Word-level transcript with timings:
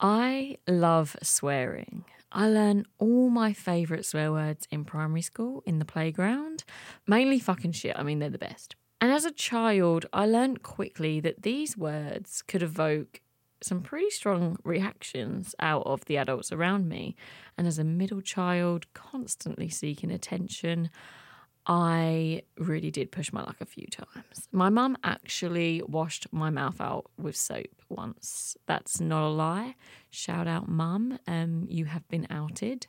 I 0.00 0.58
love 0.68 1.16
swearing. 1.22 2.04
I 2.30 2.48
learned 2.48 2.86
all 2.98 3.30
my 3.30 3.52
favourite 3.52 4.04
swear 4.04 4.30
words 4.30 4.66
in 4.70 4.84
primary 4.84 5.22
school 5.22 5.62
in 5.64 5.78
the 5.78 5.84
playground. 5.84 6.64
Mainly 7.06 7.38
fucking 7.38 7.72
shit. 7.72 7.96
I 7.98 8.02
mean, 8.02 8.18
they're 8.18 8.28
the 8.28 8.38
best. 8.38 8.76
And 9.00 9.10
as 9.10 9.24
a 9.24 9.30
child, 9.30 10.06
I 10.12 10.26
learned 10.26 10.62
quickly 10.62 11.20
that 11.20 11.42
these 11.42 11.76
words 11.76 12.42
could 12.42 12.62
evoke 12.62 13.20
some 13.62 13.80
pretty 13.80 14.10
strong 14.10 14.58
reactions 14.64 15.54
out 15.60 15.84
of 15.86 16.04
the 16.04 16.18
adults 16.18 16.52
around 16.52 16.88
me. 16.88 17.16
And 17.56 17.66
as 17.66 17.78
a 17.78 17.84
middle 17.84 18.20
child, 18.20 18.92
constantly 18.92 19.68
seeking 19.68 20.10
attention, 20.10 20.90
I 21.66 22.42
really 22.58 22.92
did 22.92 23.10
push 23.10 23.32
my 23.32 23.42
luck 23.42 23.56
a 23.60 23.66
few 23.66 23.86
times. 23.88 24.48
My 24.52 24.68
mum 24.68 24.96
actually 25.02 25.82
washed 25.86 26.28
my 26.32 26.48
mouth 26.48 26.80
out 26.80 27.06
with 27.18 27.36
soap 27.36 27.82
once. 27.88 28.56
That's 28.66 29.00
not 29.00 29.26
a 29.26 29.28
lie. 29.28 29.74
Shout 30.10 30.46
out, 30.46 30.68
mum. 30.68 31.18
Um, 31.26 31.66
you 31.68 31.86
have 31.86 32.06
been 32.08 32.26
outed. 32.30 32.86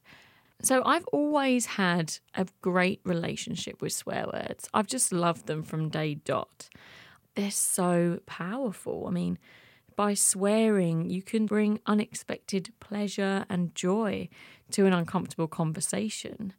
So 0.62 0.84
I've 0.86 1.06
always 1.08 1.66
had 1.66 2.18
a 2.36 2.48
great 2.62 3.02
relationship 3.04 3.82
with 3.82 3.94
swear 3.94 4.26
words. 4.32 4.70
I've 4.74 4.88
just 4.88 5.12
loved 5.12 5.48
them 5.48 5.64
from 5.64 5.90
day 5.90 6.16
dot. 6.16 6.70
They're 7.36 7.52
so 7.52 8.20
powerful. 8.26 9.06
I 9.08 9.12
mean, 9.12 9.40
by 9.96 10.14
swearing, 10.14 11.09
you 11.09 11.23
can 11.23 11.48
bring 11.48 11.80
unexpected 11.88 12.72
pleasure 12.80 13.46
and 13.50 13.73
joy 13.73 14.30
to 14.72 14.86
an 14.86 14.94
uncomfortable 14.94 15.48
conversation. 15.48 16.54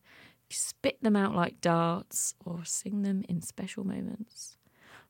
Spit 0.50 1.02
them 1.02 1.16
out 1.16 1.34
like 1.34 1.60
darts 1.60 2.34
or 2.44 2.64
sing 2.64 3.02
them 3.02 3.24
in 3.28 3.42
special 3.42 3.84
moments. 3.84 4.56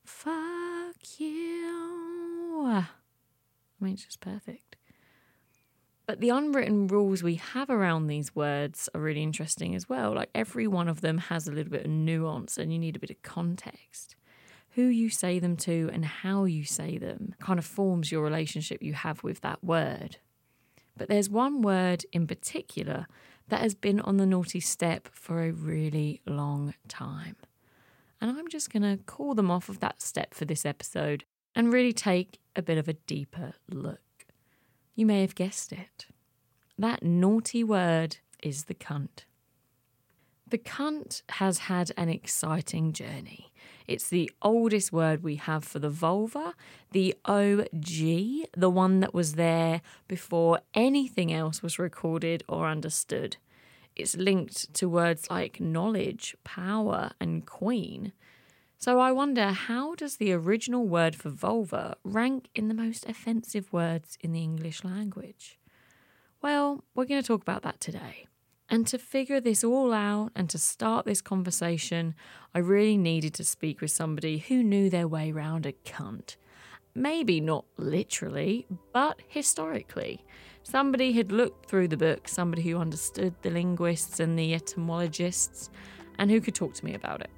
Fuck 0.05 1.19
you. 1.19 2.63
I 2.67 2.87
mean, 3.81 3.95
it's 3.95 4.05
just 4.05 4.21
perfect. 4.21 4.77
But 6.07 6.21
the 6.21 6.31
unwritten 6.31 6.87
rules 6.87 7.23
we 7.23 7.35
have 7.35 7.69
around 7.69 8.07
these 8.07 8.35
words 8.35 8.89
are 8.95 9.01
really 9.01 9.23
interesting 9.23 9.75
as 9.75 9.91
well. 9.91 10.15
Like 10.15 10.31
every 10.35 10.67
one 10.67 10.89
of 10.89 11.03
them 11.03 11.19
has 11.19 11.47
a 11.47 11.53
little 11.53 11.71
bit 11.71 11.85
of 11.85 11.91
nuance 11.91 12.57
and 12.57 12.73
you 12.73 12.79
need 12.79 12.97
a 12.97 12.99
bit 12.99 13.11
of 13.11 13.23
context. 13.23 14.17
Who 14.71 14.85
you 14.85 15.11
say 15.11 15.39
them 15.39 15.57
to 15.59 15.91
and 15.93 16.07
how 16.07 16.45
you 16.45 16.65
say 16.65 16.97
them 16.97 17.35
kind 17.41 17.59
of 17.59 17.67
forms 17.67 18.11
your 18.11 18.23
relationship 18.23 18.83
you 18.83 18.95
have 18.95 19.23
with 19.23 19.43
that 19.43 19.63
word. 19.63 20.17
But 20.97 21.09
there's 21.09 21.29
one 21.29 21.61
word 21.61 22.07
in 22.11 22.27
particular 22.27 23.07
that 23.49 23.61
has 23.61 23.75
been 23.75 24.01
on 24.01 24.17
the 24.17 24.27
naughty 24.27 24.61
step 24.61 25.09
for 25.13 25.43
a 25.43 25.53
really 25.53 26.21
long 26.27 26.75
time. 26.87 27.37
And 28.21 28.31
I'm 28.31 28.49
just 28.49 28.73
going 28.73 28.83
to 28.83 29.03
call 29.05 29.35
them 29.35 29.51
off 29.51 29.69
of 29.69 29.81
that 29.81 30.03
step 30.03 30.35
for 30.35 30.45
this 30.45 30.67
episode 30.67 31.25
and 31.55 31.73
really 31.73 31.93
take 31.93 32.39
a 32.57 32.63
bit 32.63 32.79
of 32.79 32.89
a 32.89 32.95
deeper 32.95 33.55
look. 33.71 34.01
You 34.95 35.07
may 35.07 35.21
have 35.21 35.35
guessed 35.35 35.73
it. 35.73 36.07
That 36.77 37.03
naughty 37.03 37.63
word 37.63 38.19
is 38.43 38.65
the 38.65 38.75
cunt. 38.75 39.25
The 40.51 40.57
cunt 40.59 41.23
has 41.29 41.59
had 41.59 41.93
an 41.99 42.09
exciting 42.09 42.95
journey. 42.95 43.53
It's 43.87 44.09
the 44.09 44.31
oldest 44.41 44.93
word 44.93 45.23
we 45.23 45.37
have 45.37 45.63
for 45.63 45.79
the 45.79 45.91
vulva, 45.91 46.55
the 46.93 47.15
OG, 47.27 48.49
the 48.57 48.71
one 48.71 49.01
that 49.01 49.13
was 49.13 49.35
there 49.35 49.83
before 50.07 50.61
anything 50.73 51.31
else 51.31 51.63
was 51.63 51.79
recorded 51.79 52.45
or 52.49 52.67
understood. 52.67 53.37
It's 53.95 54.17
linked 54.17 54.73
to 54.75 54.89
words 54.89 55.29
like 55.29 55.61
knowledge, 55.61 56.35
power, 56.45 57.11
and 57.21 57.45
queen. 57.45 58.13
So 58.79 59.01
I 59.01 59.13
wonder 59.13 59.49
how 59.49 59.97
does 59.97 60.17
the 60.17 60.33
original 60.33 60.87
word 60.87 61.15
for 61.15 61.29
vulva 61.29 61.97
rank 62.05 62.49
in 62.55 62.69
the 62.69 62.75
most 62.75 63.07
offensive 63.07 63.71
words 63.71 64.17
in 64.23 64.33
the 64.33 64.43
English 64.43 64.83
language? 64.83 65.59
Well, 66.41 66.85
we're 66.95 67.05
going 67.05 67.21
to 67.21 67.27
talk 67.27 67.43
about 67.43 67.63
that 67.65 67.81
today. 67.81 68.29
And 68.71 68.87
to 68.89 68.99
figure 68.99 69.41
this 69.41 69.65
all 69.65 69.93
out 69.95 70.31
and 70.37 70.51
to 70.51 70.59
start 70.59 71.07
this 71.07 71.23
conversation, 71.23 72.15
I 72.55 72.59
really 72.59 72.99
needed 72.99 73.33
to 73.35 73.45
speak 73.45 73.81
with 73.81 73.91
somebody 73.91 74.39
who 74.39 74.63
knew 74.63 74.91
their 74.91 75.09
way 75.09 75.31
around 75.33 75.65
a 75.65 75.73
cunt. 75.73 76.37
Maybe 76.95 77.41
not 77.41 77.65
literally, 77.79 78.67
but 78.93 79.21
historically. 79.27 80.25
Somebody 80.65 81.13
had 81.13 81.33
looked 81.33 81.71
through 81.71 81.89
the 81.89 81.97
book, 81.97 82.29
somebody 82.29 82.63
who 82.63 82.77
understood 82.77 83.35
the 83.41 83.51
linguists 83.51 84.21
and 84.21 84.39
the 84.39 84.53
etymologists, 84.53 85.71
and 86.19 86.31
who 86.31 86.41
could 86.41 86.55
talk 86.55 86.75
to 86.75 86.85
me 86.85 86.95
about 86.95 87.23
it. 87.23 87.31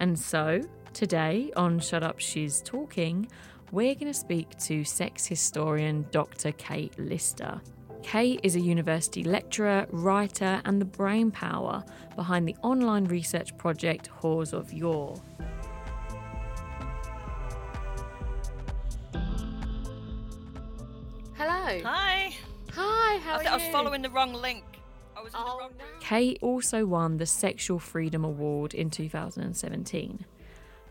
And 0.00 0.18
so, 0.18 0.62
today 0.94 1.52
on 1.54 1.80
Shut 1.80 2.02
Up 2.02 2.18
She's 2.18 2.62
Talking, 2.62 3.28
we're 3.72 3.94
going 3.94 4.06
to 4.06 4.14
speak 4.18 4.56
to 4.60 4.84
sex 4.84 5.26
historian 5.26 6.06
Dr. 6.10 6.52
Kate 6.52 6.98
Lister. 6.98 7.60
Kate 8.02 8.40
is 8.42 8.56
a 8.56 8.60
university 8.60 9.22
lecturer, 9.24 9.86
writer, 9.90 10.60
and 10.64 10.80
the 10.80 10.84
brain 10.84 11.30
power 11.30 11.84
behind 12.16 12.46
the 12.46 12.56
online 12.62 13.04
research 13.04 13.56
project 13.56 14.10
Whores 14.20 14.52
of 14.52 14.72
Yore. 14.72 15.20
Hello. 21.34 21.80
Hi. 21.84 22.34
Hi, 22.72 23.18
how 23.18 23.32
I, 23.32 23.34
are 23.34 23.38
th- 23.38 23.44
you? 23.44 23.50
I 23.50 23.56
was 23.56 23.66
following 23.72 24.02
the 24.02 24.10
wrong 24.10 24.32
link. 24.34 24.64
I 25.16 25.22
was 25.22 25.34
in 25.34 25.40
Oh, 25.40 25.44
the 25.44 25.58
wrong 25.60 25.70
no. 25.78 25.84
Kate 26.00 26.38
also 26.42 26.86
won 26.86 27.16
the 27.18 27.26
Sexual 27.26 27.78
Freedom 27.78 28.24
Award 28.24 28.74
in 28.74 28.90
2017. 28.90 30.24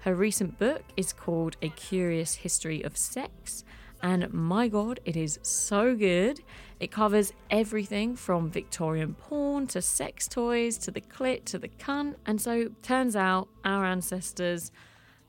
Her 0.02 0.16
recent 0.16 0.58
book 0.58 0.84
is 0.98 1.14
called 1.14 1.58
A 1.62 1.70
Curious 1.70 2.36
History 2.36 2.82
of 2.84 2.98
Sex, 2.98 3.64
and 4.02 4.32
my 4.34 4.68
god, 4.68 5.00
it 5.06 5.16
is 5.16 5.40
so 5.42 5.96
good. 5.96 6.42
It 6.80 6.92
covers 6.92 7.34
everything 7.50 8.16
from 8.16 8.50
Victorian 8.50 9.14
porn 9.14 9.68
to 9.68 9.82
sex 9.82 10.28
toys 10.28 10.78
to 10.80 10.92
the 10.92 11.02
clit 11.02 11.46
to 11.46 11.60
the 11.60 11.68
cunt. 11.68 12.16
And 12.26 12.42
so, 12.42 12.70
turns 12.82 13.16
out 13.16 13.48
our 13.64 13.86
ancestors 13.86 14.72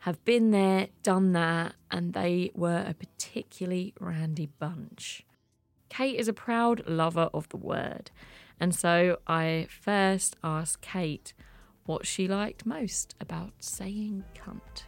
have 0.01 0.25
been 0.25 0.51
there, 0.51 0.89
done 1.03 1.33
that, 1.33 1.75
and 1.91 2.13
they 2.13 2.51
were 2.55 2.85
a 2.89 2.95
particularly 2.95 3.95
randy 4.01 4.47
bunch. 4.59 5.25
Kate 5.89 6.19
is 6.19 6.27
a 6.27 6.33
proud 6.33 6.83
lover 6.89 7.29
of 7.33 7.49
the 7.51 7.57
word, 7.57 8.11
and 8.59 8.75
so 8.75 9.19
I 9.29 9.69
first 9.69 10.37
asked 10.43 10.81
Kate 10.81 11.35
what 11.85 12.07
she 12.07 12.27
liked 12.27 12.67
most 12.67 13.15
about 13.21 13.53
saying 13.61 14.25
cunt. 14.35 14.85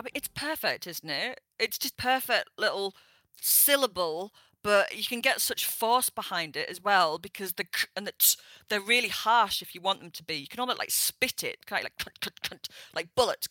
I 0.00 0.02
mean, 0.02 0.12
it's 0.14 0.28
perfect, 0.28 0.86
isn't 0.86 1.10
it? 1.10 1.40
It's 1.58 1.76
just 1.78 1.98
perfect 1.98 2.48
little 2.56 2.94
syllable, 3.38 4.32
but 4.62 4.96
you 4.96 5.04
can 5.04 5.20
get 5.20 5.42
such 5.42 5.66
force 5.66 6.08
behind 6.08 6.56
it 6.56 6.70
as 6.70 6.82
well 6.82 7.18
because 7.18 7.52
the 7.54 7.66
and 7.94 8.06
the 8.06 8.36
they're 8.70 8.80
really 8.80 9.08
harsh 9.08 9.60
if 9.60 9.74
you 9.74 9.82
want 9.82 10.00
them 10.00 10.10
to 10.12 10.22
be. 10.24 10.36
You 10.36 10.46
can 10.48 10.58
almost 10.60 10.78
like 10.78 10.90
spit 10.90 11.44
it, 11.44 11.66
kind 11.66 11.84
of 11.84 11.90
like 12.06 12.32
like 12.94 13.14
bullets. 13.14 13.46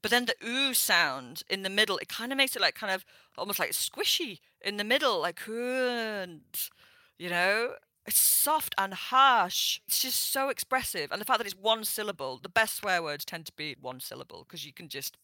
But 0.00 0.10
then 0.10 0.24
the 0.26 0.34
ooh 0.42 0.72
sound 0.72 1.42
in 1.50 1.62
the 1.62 1.68
middle, 1.70 1.98
it 1.98 2.08
kind 2.08 2.32
of 2.32 2.38
makes 2.38 2.56
it 2.56 2.62
like 2.62 2.74
kind 2.74 2.94
of 2.94 3.04
almost 3.36 3.58
like 3.58 3.72
squishy 3.72 4.40
in 4.62 4.78
the 4.78 4.84
middle, 4.84 5.20
like 5.20 5.40
cunt, 5.40 6.70
you 7.18 7.28
know. 7.28 7.74
It's 8.06 8.18
soft 8.18 8.74
and 8.78 8.94
harsh. 8.94 9.80
It's 9.86 10.00
just 10.00 10.32
so 10.32 10.48
expressive, 10.48 11.12
and 11.12 11.20
the 11.20 11.24
fact 11.24 11.38
that 11.38 11.46
it's 11.46 11.54
one 11.54 11.84
syllable. 11.84 12.38
The 12.42 12.48
best 12.48 12.76
swear 12.76 13.02
words 13.02 13.24
tend 13.26 13.44
to 13.46 13.52
be 13.52 13.76
one 13.78 14.00
syllable 14.00 14.44
because 14.48 14.64
you 14.64 14.72
can 14.72 14.88
just 14.88 15.16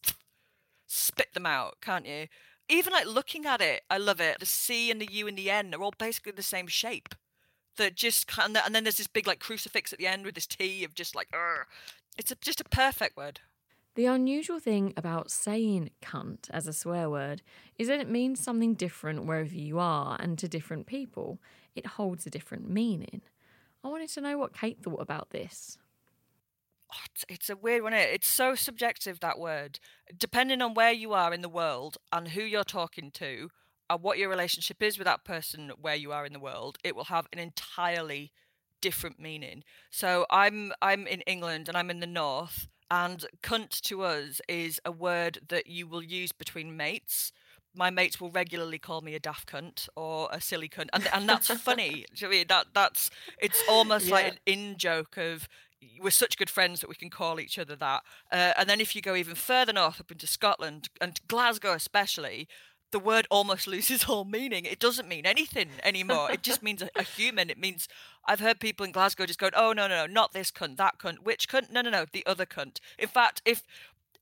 spit 0.87 1.33
them 1.33 1.45
out, 1.45 1.77
can't 1.81 2.07
you? 2.07 2.27
Even 2.69 2.91
like 2.93 3.05
looking 3.05 3.45
at 3.45 3.61
it, 3.61 3.83
I 3.89 3.97
love 3.97 4.19
it. 4.19 4.39
The 4.39 4.45
C 4.45 4.91
and 4.91 4.99
the 5.01 5.07
U 5.11 5.27
and 5.27 5.37
the 5.37 5.49
N 5.51 5.73
are 5.73 5.81
all 5.81 5.93
basically 5.97 6.33
the 6.33 6.43
same 6.43 6.67
shape. 6.67 7.15
That 7.77 7.95
just 7.95 8.27
kind 8.27 8.57
of, 8.57 8.63
and 8.65 8.73
then 8.73 8.83
there's 8.83 8.97
this 8.97 9.07
big 9.07 9.27
like 9.27 9.39
crucifix 9.39 9.93
at 9.93 9.99
the 9.99 10.07
end 10.07 10.25
with 10.25 10.35
this 10.35 10.47
T 10.47 10.83
of 10.83 10.95
just 10.95 11.15
like, 11.15 11.29
Urgh. 11.31 11.65
it's 12.17 12.31
a, 12.31 12.35
just 12.35 12.59
a 12.59 12.65
perfect 12.65 13.15
word. 13.15 13.41
The 13.97 14.05
unusual 14.05 14.59
thing 14.59 14.93
about 14.95 15.31
saying 15.31 15.89
cunt 16.03 16.49
as 16.51 16.67
a 16.67 16.73
swear 16.73 17.09
word 17.09 17.41
is 17.79 17.87
that 17.87 17.99
it 17.99 18.09
means 18.09 18.39
something 18.39 18.75
different 18.75 19.25
wherever 19.25 19.55
you 19.55 19.79
are 19.79 20.17
and 20.19 20.37
to 20.37 20.47
different 20.47 20.85
people. 20.85 21.39
It 21.75 21.85
holds 21.87 22.25
a 22.25 22.29
different 22.29 22.69
meaning. 22.69 23.21
I 23.83 23.87
wanted 23.87 24.09
to 24.09 24.21
know 24.21 24.37
what 24.37 24.53
Kate 24.53 24.81
thought 24.83 25.01
about 25.01 25.31
this. 25.31 25.77
Oh, 26.93 26.99
it's, 27.05 27.25
it's 27.27 27.49
a 27.49 27.55
weird 27.55 27.83
one. 27.83 27.93
It? 27.93 28.09
It's 28.13 28.27
so 28.27 28.55
subjective 28.55 29.19
that 29.19 29.39
word, 29.39 29.79
depending 30.17 30.61
on 30.61 30.73
where 30.73 30.93
you 30.93 31.13
are 31.13 31.33
in 31.33 31.41
the 31.41 31.49
world 31.49 31.97
and 32.11 32.29
who 32.29 32.41
you're 32.41 32.63
talking 32.63 33.11
to, 33.11 33.49
and 33.89 34.01
what 34.03 34.17
your 34.17 34.29
relationship 34.29 34.81
is 34.81 34.97
with 34.97 35.05
that 35.05 35.23
person 35.23 35.71
where 35.79 35.95
you 35.95 36.11
are 36.11 36.25
in 36.25 36.33
the 36.33 36.39
world. 36.39 36.77
It 36.83 36.95
will 36.95 37.05
have 37.05 37.27
an 37.31 37.39
entirely 37.39 38.31
different 38.81 39.19
meaning. 39.19 39.63
So 39.89 40.25
I'm 40.29 40.71
I'm 40.81 41.07
in 41.07 41.21
England 41.21 41.67
and 41.67 41.77
I'm 41.77 41.89
in 41.89 41.99
the 41.99 42.07
north, 42.07 42.67
and 42.89 43.25
cunt 43.43 43.81
to 43.81 44.03
us 44.03 44.41
is 44.47 44.79
a 44.85 44.91
word 44.91 45.39
that 45.49 45.67
you 45.67 45.87
will 45.87 46.03
use 46.03 46.31
between 46.31 46.77
mates. 46.77 47.31
My 47.75 47.89
mates 47.91 48.19
will 48.19 48.31
regularly 48.31 48.79
call 48.79 49.01
me 49.01 49.13
a 49.13 49.19
daft 49.19 49.51
cunt 49.51 49.87
or 49.95 50.29
a 50.31 50.41
silly 50.41 50.69
cunt, 50.69 50.89
and 50.93 51.07
and 51.13 51.27
that's 51.29 51.47
funny. 51.47 52.05
Do 52.15 52.25
you 52.25 52.27
know 52.27 52.27
I 52.27 52.31
mean 52.31 52.47
that 52.47 52.67
that's 52.73 53.09
it's 53.39 53.61
almost 53.69 54.09
like 54.09 54.27
an 54.27 54.39
in 54.45 54.77
joke 54.77 55.17
of 55.17 55.47
we're 56.01 56.09
such 56.09 56.37
good 56.37 56.49
friends 56.49 56.81
that 56.81 56.89
we 56.89 56.95
can 56.95 57.09
call 57.09 57.39
each 57.39 57.59
other 57.59 57.75
that. 57.75 58.03
Uh, 58.31 58.53
and 58.57 58.69
then 58.69 58.81
if 58.81 58.95
you 58.95 59.01
go 59.01 59.15
even 59.15 59.35
further 59.35 59.73
north 59.73 59.99
up 59.99 60.11
into 60.11 60.27
Scotland 60.27 60.89
and 60.99 61.19
Glasgow 61.27 61.73
especially, 61.73 62.47
the 62.91 62.99
word 62.99 63.27
almost 63.29 63.67
loses 63.67 64.05
all 64.05 64.25
meaning. 64.25 64.65
It 64.65 64.79
doesn't 64.79 65.07
mean 65.07 65.25
anything 65.25 65.69
anymore. 65.83 66.31
it 66.31 66.41
just 66.41 66.63
means 66.63 66.81
a, 66.81 66.89
a, 66.95 67.03
human. 67.03 67.49
It 67.49 67.59
means 67.59 67.87
I've 68.25 68.39
heard 68.39 68.59
people 68.59 68.85
in 68.85 68.91
Glasgow 68.91 69.25
just 69.25 69.39
going, 69.39 69.53
"Oh 69.55 69.73
no, 69.73 69.87
no, 69.87 70.05
no, 70.05 70.11
not 70.11 70.33
this 70.33 70.51
cunt, 70.51 70.77
that 70.77 70.97
cunt, 70.97 71.19
which 71.23 71.47
cunt? 71.47 71.71
No, 71.71 71.81
no, 71.81 71.89
no, 71.89 72.05
the 72.11 72.25
other 72.25 72.45
cunt." 72.45 72.79
In 72.97 73.07
fact, 73.07 73.41
if 73.45 73.63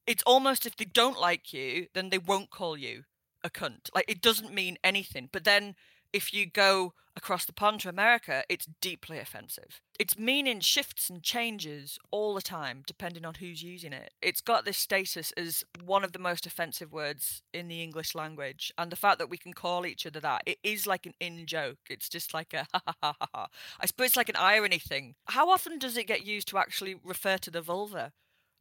it's 0.08 0.24
almost 0.24 0.66
if 0.66 0.76
they 0.76 0.86
don't 0.86 1.20
like 1.20 1.54
you, 1.54 1.88
then 1.94 2.10
they 2.10 2.18
won't 2.18 2.50
call 2.50 2.78
you 2.78 3.04
a 3.44 3.50
cunt. 3.50 3.90
Like 3.94 4.06
it 4.08 4.22
doesn't 4.22 4.54
mean 4.54 4.78
anything. 4.84 5.30
But 5.32 5.44
then 5.44 5.76
if 6.16 6.34
you 6.34 6.46
go 6.46 6.94
across 7.18 7.44
the 7.44 7.52
pond 7.52 7.82
to 7.82 7.90
America, 7.90 8.46
it's 8.48 8.70
deeply 8.80 9.20
offensive. 9.20 9.82
Its 10.00 10.18
meaning 10.18 10.62
shifts 10.62 11.10
and 11.10 11.22
changes 11.22 12.00
all 12.10 12.34
the 12.34 12.42
time 12.42 12.84
depending 12.88 13.26
on 13.26 13.34
who's 13.36 13.62
using 13.62 13.92
it. 13.92 14.12
It's 14.22 14.40
got 14.40 14.64
this 14.64 14.78
status 14.78 15.34
as 15.36 15.66
one 15.84 16.06
of 16.06 16.14
the 16.14 16.20
most 16.20 16.46
offensive 16.46 16.94
words 16.94 17.44
in 17.54 17.68
the 17.68 17.84
English 17.84 18.16
language. 18.16 18.72
And 18.78 18.90
the 18.90 18.96
fact 18.96 19.20
that 19.20 19.30
we 19.30 19.38
can 19.38 19.52
call 19.52 19.86
each 19.86 20.06
other 20.06 20.22
that, 20.22 20.44
it 20.46 20.58
is 20.64 20.88
like 20.88 21.06
an 21.06 21.14
in 21.20 21.46
joke. 21.46 21.80
It's 21.90 22.08
just 22.08 22.34
like 22.34 22.54
a 22.54 22.66
ha 22.74 22.82
ha 22.86 22.94
ha 23.20 23.28
ha. 23.34 23.48
I 23.82 23.86
suppose 23.86 24.08
it's 24.08 24.18
like 24.18 24.30
an 24.30 24.38
irony 24.38 24.80
thing. 24.80 25.16
How 25.26 25.50
often 25.50 25.80
does 25.80 25.98
it 25.98 26.08
get 26.08 26.26
used 26.26 26.48
to 26.50 26.58
actually 26.58 26.96
refer 27.04 27.38
to 27.40 27.52
the 27.52 27.62
vulva? 27.62 28.14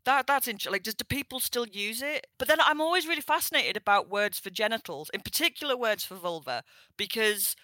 That 0.04 0.26
that's 0.26 0.48
interesting. 0.48 0.72
Like, 0.72 0.82
does 0.82 0.94
do 0.94 1.04
people 1.04 1.40
still 1.40 1.66
use 1.66 2.02
it? 2.02 2.26
But 2.38 2.48
then 2.48 2.58
I'm 2.60 2.80
always 2.80 3.06
really 3.06 3.22
fascinated 3.22 3.76
about 3.76 4.10
words 4.10 4.38
for 4.38 4.50
genitals, 4.50 5.10
in 5.14 5.20
particular 5.20 5.76
words 5.76 6.04
for 6.04 6.16
vulva, 6.16 6.62
because 6.96 7.56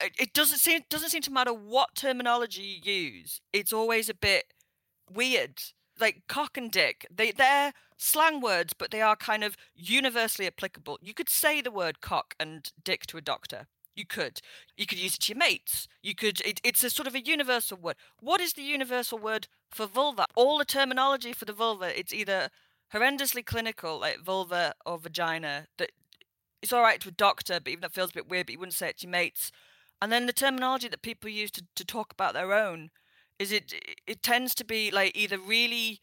it, 0.00 0.12
it 0.18 0.34
doesn't 0.34 0.58
seem 0.58 0.82
doesn't 0.90 1.10
seem 1.10 1.22
to 1.22 1.32
matter 1.32 1.54
what 1.54 1.94
terminology 1.94 2.62
you 2.84 2.92
use. 2.92 3.40
It's 3.52 3.72
always 3.72 4.08
a 4.08 4.14
bit 4.14 4.46
weird. 5.12 5.62
Like 6.00 6.22
cock 6.28 6.56
and 6.56 6.70
dick, 6.72 7.06
they 7.14 7.32
they're 7.32 7.72
slang 7.98 8.40
words, 8.40 8.72
but 8.72 8.90
they 8.90 9.02
are 9.02 9.16
kind 9.16 9.44
of 9.44 9.56
universally 9.74 10.46
applicable. 10.48 10.98
You 11.02 11.14
could 11.14 11.28
say 11.28 11.60
the 11.60 11.70
word 11.70 12.00
cock 12.00 12.34
and 12.40 12.70
dick 12.84 13.06
to 13.08 13.18
a 13.18 13.22
doctor. 13.22 13.68
You 13.94 14.04
could. 14.04 14.40
You 14.76 14.86
could 14.86 14.98
use 14.98 15.14
it 15.14 15.20
to 15.22 15.32
your 15.32 15.38
mates. 15.38 15.86
You 16.02 16.14
could. 16.14 16.40
It, 16.40 16.60
it's 16.64 16.82
a 16.82 16.90
sort 16.90 17.06
of 17.06 17.14
a 17.14 17.20
universal 17.20 17.76
word. 17.76 17.96
What 18.20 18.40
is 18.40 18.54
the 18.54 18.62
universal 18.62 19.18
word 19.18 19.46
for 19.70 19.86
vulva? 19.86 20.26
All 20.34 20.58
the 20.58 20.64
terminology 20.64 21.32
for 21.32 21.44
the 21.44 21.52
vulva, 21.52 21.96
it's 21.98 22.12
either 22.12 22.48
horrendously 22.92 23.44
clinical, 23.44 24.00
like 24.00 24.20
vulva 24.20 24.74
or 24.84 24.98
vagina. 24.98 25.66
That 25.78 25.92
it's 26.60 26.72
all 26.72 26.82
right 26.82 27.00
to 27.00 27.08
a 27.08 27.12
doctor, 27.12 27.60
but 27.60 27.70
even 27.70 27.82
that 27.82 27.92
feels 27.92 28.10
a 28.10 28.14
bit 28.14 28.28
weird. 28.28 28.46
But 28.46 28.54
you 28.54 28.58
wouldn't 28.58 28.74
say 28.74 28.88
it 28.88 28.98
to 28.98 29.06
your 29.06 29.12
mates. 29.12 29.52
And 30.02 30.10
then 30.10 30.26
the 30.26 30.32
terminology 30.32 30.88
that 30.88 31.02
people 31.02 31.30
use 31.30 31.52
to, 31.52 31.64
to 31.76 31.84
talk 31.84 32.12
about 32.12 32.34
their 32.34 32.52
own 32.52 32.90
is 33.38 33.52
it. 33.52 33.74
It 34.06 34.22
tends 34.22 34.54
to 34.56 34.64
be 34.64 34.90
like 34.90 35.16
either 35.16 35.38
really 35.38 36.00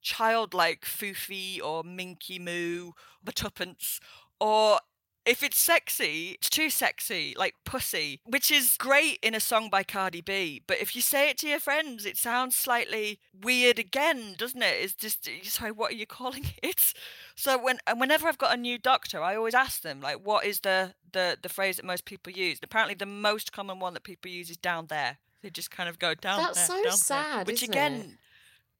childlike 0.00 0.82
foofy 0.82 1.60
or 1.62 1.82
minky 1.82 2.38
moo 2.38 2.92
or 3.26 3.32
tuppence 3.32 4.00
or 4.38 4.78
if 5.26 5.42
it's 5.42 5.58
sexy, 5.58 6.36
it's 6.38 6.48
too 6.48 6.70
sexy, 6.70 7.34
like 7.36 7.56
pussy, 7.64 8.20
which 8.24 8.50
is 8.50 8.76
great 8.78 9.18
in 9.22 9.34
a 9.34 9.40
song 9.40 9.68
by 9.68 9.82
Cardi 9.82 10.20
B. 10.20 10.62
But 10.66 10.80
if 10.80 10.94
you 10.94 11.02
say 11.02 11.28
it 11.28 11.38
to 11.38 11.48
your 11.48 11.58
friends, 11.58 12.06
it 12.06 12.16
sounds 12.16 12.54
slightly 12.54 13.18
weird 13.42 13.80
again, 13.80 14.36
doesn't 14.38 14.62
it? 14.62 14.76
It's 14.80 14.94
just, 14.94 15.28
sorry, 15.42 15.72
what 15.72 15.90
are 15.90 15.96
you 15.96 16.06
calling 16.06 16.46
it? 16.62 16.94
So 17.34 17.58
when 17.58 17.78
and 17.86 17.98
whenever 18.00 18.28
I've 18.28 18.38
got 18.38 18.54
a 18.54 18.60
new 18.60 18.78
doctor, 18.78 19.20
I 19.20 19.34
always 19.34 19.54
ask 19.54 19.82
them, 19.82 20.00
like, 20.00 20.24
what 20.24 20.46
is 20.46 20.60
the, 20.60 20.94
the, 21.12 21.36
the 21.42 21.48
phrase 21.48 21.76
that 21.76 21.84
most 21.84 22.04
people 22.04 22.32
use? 22.32 22.58
And 22.58 22.64
apparently, 22.64 22.94
the 22.94 23.04
most 23.04 23.52
common 23.52 23.80
one 23.80 23.94
that 23.94 24.04
people 24.04 24.30
use 24.30 24.48
is 24.48 24.56
down 24.56 24.86
there. 24.86 25.18
They 25.42 25.50
just 25.50 25.72
kind 25.72 25.88
of 25.88 25.98
go 25.98 26.14
down 26.14 26.40
That's 26.40 26.68
there. 26.68 26.82
That's 26.84 27.00
so 27.00 27.14
sad, 27.14 27.38
there, 27.38 27.52
which 27.52 27.62
again. 27.64 28.16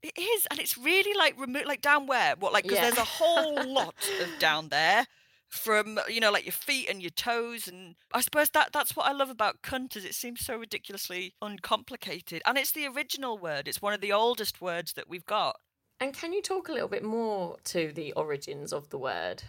It? 0.02 0.12
it 0.16 0.20
is, 0.20 0.46
and 0.50 0.60
it's 0.60 0.78
really 0.78 1.16
like 1.18 1.38
remote, 1.40 1.66
like 1.66 1.82
down 1.82 2.06
where? 2.06 2.36
What, 2.38 2.52
like, 2.52 2.62
because 2.62 2.78
yeah. 2.78 2.84
there's 2.84 2.98
a 2.98 3.04
whole 3.04 3.66
lot 3.72 3.94
of 4.22 4.38
down 4.38 4.68
there 4.68 5.06
from 5.48 5.98
you 6.08 6.20
know 6.20 6.32
like 6.32 6.44
your 6.44 6.52
feet 6.52 6.88
and 6.88 7.00
your 7.00 7.10
toes 7.10 7.68
and 7.68 7.94
i 8.12 8.20
suppose 8.20 8.50
that 8.50 8.72
that's 8.72 8.96
what 8.96 9.06
i 9.06 9.12
love 9.12 9.30
about 9.30 9.62
cunt 9.62 9.96
is 9.96 10.04
it 10.04 10.14
seems 10.14 10.44
so 10.44 10.56
ridiculously 10.56 11.34
uncomplicated 11.40 12.42
and 12.44 12.58
it's 12.58 12.72
the 12.72 12.86
original 12.86 13.38
word 13.38 13.68
it's 13.68 13.80
one 13.80 13.92
of 13.92 14.00
the 14.00 14.12
oldest 14.12 14.60
words 14.60 14.94
that 14.94 15.08
we've 15.08 15.26
got 15.26 15.56
and 16.00 16.12
can 16.12 16.32
you 16.32 16.42
talk 16.42 16.68
a 16.68 16.72
little 16.72 16.88
bit 16.88 17.04
more 17.04 17.56
to 17.64 17.92
the 17.92 18.12
origins 18.12 18.72
of 18.72 18.90
the 18.90 18.98
word 18.98 19.44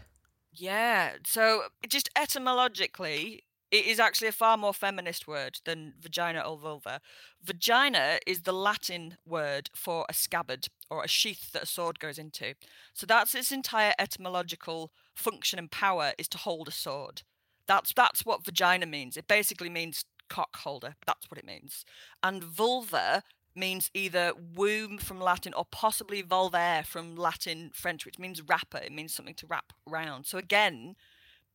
yeah 0.52 1.14
so 1.26 1.64
just 1.88 2.10
etymologically 2.16 3.44
it 3.72 3.86
is 3.86 4.00
actually 4.00 4.30
a 4.30 4.34
far 4.34 4.56
more 4.58 4.74
feminist 4.74 5.28
word 5.28 5.60
than 5.66 5.94
vagina 6.00 6.40
or 6.40 6.58
vulva. 6.58 7.02
Vagina 7.44 8.20
is 8.26 8.44
the 8.44 8.54
Latin 8.54 9.18
word 9.26 9.70
for 9.76 10.06
a 10.08 10.14
scabbard 10.14 10.70
or 10.90 11.04
a 11.04 11.08
sheath 11.08 11.52
that 11.52 11.64
a 11.64 11.68
sword 11.68 12.00
goes 12.00 12.18
into. 12.18 12.54
So 12.94 13.06
that's 13.06 13.36
its 13.36 13.52
entire 13.52 13.94
etymological 14.00 14.92
function 15.18 15.60
and 15.60 15.72
power 15.72 16.14
is 16.18 16.28
to 16.30 16.38
hold 16.38 16.68
a 16.68 16.72
sword. 16.72 17.24
That's 17.68 17.94
that's 17.94 18.26
what 18.26 18.46
vagina 18.46 18.86
means. 18.86 19.18
It 19.18 19.28
basically 19.28 19.70
means 19.70 20.06
cock 20.30 20.58
holder. 20.58 20.96
That's 21.06 21.30
what 21.30 21.38
it 21.38 21.46
means. 21.46 21.86
And 22.24 22.44
vulva 22.44 23.24
means 23.56 23.90
either 23.94 24.34
womb 24.56 24.98
from 24.98 25.20
Latin 25.20 25.54
or 25.54 25.66
possibly 25.72 26.22
vulvaire 26.22 26.86
from 26.86 27.16
Latin 27.16 27.72
French, 27.74 28.06
which 28.06 28.20
means 28.20 28.42
wrapper. 28.42 28.78
It 28.78 28.92
means 28.92 29.14
something 29.14 29.36
to 29.36 29.48
wrap 29.48 29.74
around. 29.90 30.26
So 30.26 30.38
again, 30.38 30.96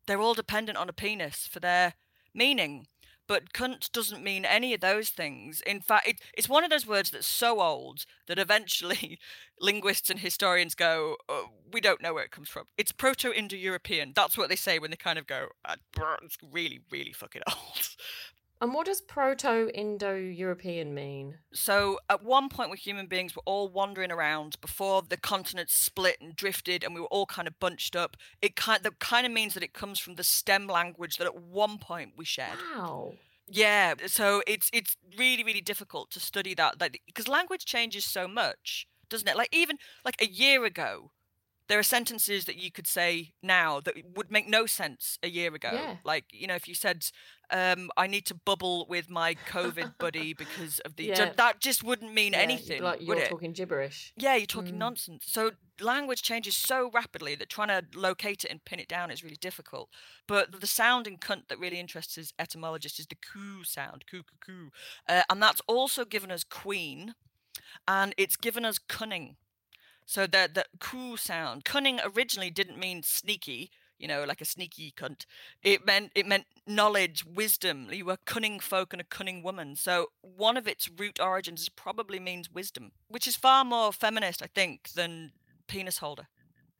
they're 0.06 0.20
all 0.20 0.34
dependent 0.34 0.78
on 0.78 0.88
a 0.88 0.92
penis 0.92 1.46
for 1.46 1.60
their 1.60 1.94
meaning. 2.34 2.86
But 3.28 3.52
cunt 3.52 3.90
doesn't 3.92 4.22
mean 4.22 4.44
any 4.44 4.74
of 4.74 4.80
those 4.80 5.08
things. 5.10 5.62
In 5.66 5.80
fact, 5.80 6.08
it, 6.08 6.20
it's 6.36 6.48
one 6.48 6.64
of 6.64 6.70
those 6.70 6.86
words 6.86 7.10
that's 7.10 7.26
so 7.26 7.60
old 7.60 8.04
that 8.26 8.38
eventually 8.38 9.18
linguists 9.60 10.10
and 10.10 10.18
historians 10.18 10.74
go, 10.74 11.16
oh, 11.28 11.46
we 11.72 11.80
don't 11.80 12.02
know 12.02 12.14
where 12.14 12.24
it 12.24 12.30
comes 12.30 12.48
from. 12.48 12.64
It's 12.76 12.92
Proto 12.92 13.32
Indo 13.32 13.56
European. 13.56 14.12
That's 14.14 14.36
what 14.36 14.48
they 14.48 14.56
say 14.56 14.78
when 14.78 14.90
they 14.90 14.96
kind 14.96 15.18
of 15.18 15.26
go, 15.26 15.48
ah, 15.64 15.76
it's 16.22 16.36
really, 16.50 16.80
really 16.90 17.12
fucking 17.12 17.42
old. 17.48 17.88
And 18.62 18.72
what 18.72 18.86
does 18.86 19.00
Proto 19.00 19.68
Indo 19.74 20.14
European 20.14 20.94
mean? 20.94 21.38
So, 21.52 21.98
at 22.08 22.22
one 22.22 22.48
point, 22.48 22.70
we 22.70 22.76
human 22.76 23.08
beings 23.08 23.34
were 23.34 23.42
all 23.44 23.68
wandering 23.68 24.12
around 24.12 24.56
before 24.60 25.02
the 25.02 25.16
continents 25.16 25.74
split 25.74 26.18
and 26.20 26.36
drifted, 26.36 26.84
and 26.84 26.94
we 26.94 27.00
were 27.00 27.08
all 27.08 27.26
kind 27.26 27.48
of 27.48 27.58
bunched 27.58 27.96
up. 27.96 28.16
It 28.40 28.54
kind 28.54 28.80
that 28.84 29.00
kind 29.00 29.26
of 29.26 29.32
means 29.32 29.54
that 29.54 29.64
it 29.64 29.72
comes 29.72 29.98
from 29.98 30.14
the 30.14 30.22
stem 30.22 30.68
language 30.68 31.16
that 31.16 31.26
at 31.26 31.42
one 31.42 31.78
point 31.78 32.12
we 32.16 32.24
shared. 32.24 32.56
Wow. 32.76 33.14
Yeah, 33.48 33.94
so 34.06 34.44
it's 34.46 34.70
it's 34.72 34.96
really 35.18 35.42
really 35.42 35.60
difficult 35.60 36.12
to 36.12 36.20
study 36.20 36.54
that 36.54 36.78
because 37.04 37.26
language 37.26 37.64
changes 37.64 38.04
so 38.04 38.28
much, 38.28 38.86
doesn't 39.10 39.26
it? 39.26 39.36
Like 39.36 39.48
even 39.50 39.78
like 40.04 40.22
a 40.22 40.28
year 40.28 40.64
ago, 40.64 41.10
there 41.68 41.78
are 41.78 41.82
sentences 41.82 42.44
that 42.44 42.56
you 42.56 42.70
could 42.70 42.86
say 42.86 43.32
now 43.42 43.80
that 43.80 43.94
would 44.14 44.30
make 44.30 44.48
no 44.48 44.66
sense 44.66 45.18
a 45.22 45.28
year 45.28 45.54
ago. 45.54 45.70
Yeah. 45.72 45.96
Like, 46.04 46.24
you 46.30 46.46
know, 46.46 46.54
if 46.54 46.68
you 46.68 46.74
said, 46.74 47.06
um, 47.52 47.90
I 47.96 48.06
need 48.06 48.26
to 48.26 48.34
bubble 48.34 48.86
with 48.88 49.10
my 49.10 49.36
COVID 49.48 49.94
buddy 49.98 50.32
because 50.32 50.78
of 50.80 50.96
the. 50.96 51.04
Yeah. 51.04 51.32
That 51.36 51.60
just 51.60 51.84
wouldn't 51.84 52.12
mean 52.14 52.32
yeah, 52.32 52.40
anything. 52.40 52.82
Like 52.82 53.02
you're 53.02 53.26
talking 53.26 53.52
gibberish. 53.52 54.12
Yeah, 54.16 54.34
you're 54.36 54.46
talking 54.46 54.74
mm. 54.74 54.78
nonsense. 54.78 55.24
So 55.26 55.52
language 55.80 56.22
changes 56.22 56.56
so 56.56 56.90
rapidly 56.92 57.34
that 57.34 57.48
trying 57.48 57.68
to 57.68 57.84
locate 57.94 58.44
it 58.44 58.50
and 58.50 58.64
pin 58.64 58.80
it 58.80 58.88
down 58.88 59.10
is 59.10 59.22
really 59.22 59.36
difficult. 59.36 59.90
But 60.26 60.60
the 60.60 60.66
sound 60.66 61.06
in 61.06 61.18
cunt 61.18 61.48
that 61.48 61.58
really 61.58 61.78
interests 61.78 62.16
us 62.16 62.32
etymologists 62.38 62.98
is 62.98 63.06
the 63.06 63.16
coo 63.16 63.64
sound, 63.64 64.04
coo, 64.10 64.22
coo, 64.22 64.38
coo. 64.44 64.70
Uh, 65.08 65.22
and 65.28 65.42
that's 65.42 65.60
also 65.66 66.04
given 66.04 66.30
us 66.30 66.44
queen 66.44 67.14
and 67.86 68.14
it's 68.16 68.36
given 68.36 68.64
us 68.64 68.78
cunning. 68.78 69.36
So 70.06 70.26
the 70.26 70.50
the 70.52 70.64
coo 70.80 71.16
sound, 71.16 71.64
cunning 71.64 72.00
originally 72.04 72.50
didn't 72.50 72.78
mean 72.78 73.02
sneaky, 73.02 73.70
you 74.02 74.08
know, 74.08 74.24
like 74.24 74.40
a 74.40 74.44
sneaky 74.44 74.92
cunt. 74.94 75.24
It 75.62 75.86
meant 75.86 76.10
it 76.16 76.26
meant 76.26 76.46
knowledge, 76.66 77.24
wisdom. 77.24 77.88
You 77.92 78.04
were 78.04 78.18
cunning 78.26 78.58
folk 78.58 78.92
and 78.92 79.00
a 79.00 79.04
cunning 79.04 79.44
woman. 79.44 79.76
So 79.76 80.08
one 80.20 80.56
of 80.56 80.66
its 80.66 80.90
root 80.90 81.20
origins 81.20 81.68
probably 81.68 82.18
means 82.18 82.52
wisdom, 82.52 82.90
which 83.08 83.28
is 83.28 83.36
far 83.36 83.64
more 83.64 83.92
feminist, 83.92 84.42
I 84.42 84.48
think, 84.52 84.90
than 84.90 85.30
penis 85.68 85.98
holder. 85.98 86.26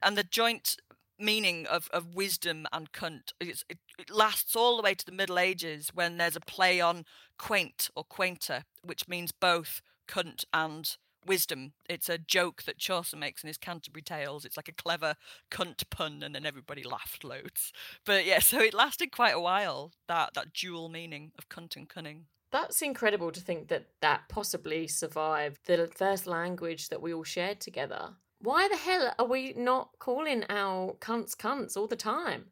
And 0.02 0.18
the 0.18 0.24
joint 0.24 0.76
meaning 1.16 1.64
of, 1.66 1.88
of 1.92 2.16
wisdom 2.16 2.66
and 2.72 2.90
cunt 2.90 3.30
it, 3.38 3.62
it 3.68 3.78
lasts 4.10 4.56
all 4.56 4.76
the 4.76 4.82
way 4.82 4.94
to 4.94 5.06
the 5.06 5.12
Middle 5.12 5.38
Ages 5.38 5.90
when 5.94 6.16
there's 6.16 6.34
a 6.34 6.40
play 6.40 6.80
on 6.80 7.04
quaint 7.38 7.88
or 7.94 8.02
quainter, 8.02 8.64
which 8.82 9.06
means 9.06 9.30
both 9.30 9.80
cunt 10.08 10.44
and 10.52 10.96
wisdom. 11.26 11.72
It's 11.88 12.08
a 12.08 12.18
joke 12.18 12.62
that 12.64 12.78
Chaucer 12.78 13.16
makes 13.16 13.42
in 13.42 13.48
his 13.48 13.58
Canterbury 13.58 14.02
Tales. 14.02 14.44
It's 14.44 14.56
like 14.56 14.68
a 14.68 14.72
clever 14.72 15.14
cunt 15.50 15.88
pun, 15.90 16.22
and 16.22 16.34
then 16.34 16.46
everybody 16.46 16.82
laughed 16.82 17.24
loads. 17.24 17.72
But 18.04 18.24
yeah, 18.26 18.38
so 18.40 18.60
it 18.60 18.74
lasted 18.74 19.12
quite 19.12 19.34
a 19.34 19.40
while. 19.40 19.92
That 20.08 20.34
that 20.34 20.52
dual 20.52 20.88
meaning 20.88 21.32
of 21.38 21.48
cunt 21.48 21.76
and 21.76 21.88
cunning. 21.88 22.26
That's 22.50 22.82
incredible 22.82 23.32
to 23.32 23.40
think 23.40 23.68
that 23.68 23.86
that 24.00 24.28
possibly 24.28 24.86
survived 24.86 25.60
the 25.64 25.90
first 25.94 26.26
language 26.26 26.90
that 26.90 27.00
we 27.00 27.14
all 27.14 27.24
shared 27.24 27.60
together. 27.60 28.10
Why 28.40 28.68
the 28.68 28.76
hell 28.76 29.14
are 29.18 29.26
we 29.26 29.54
not 29.56 29.90
calling 29.98 30.44
our 30.50 30.94
cunts 30.94 31.34
cunts 31.34 31.76
all 31.76 31.86
the 31.86 31.96
time? 31.96 32.46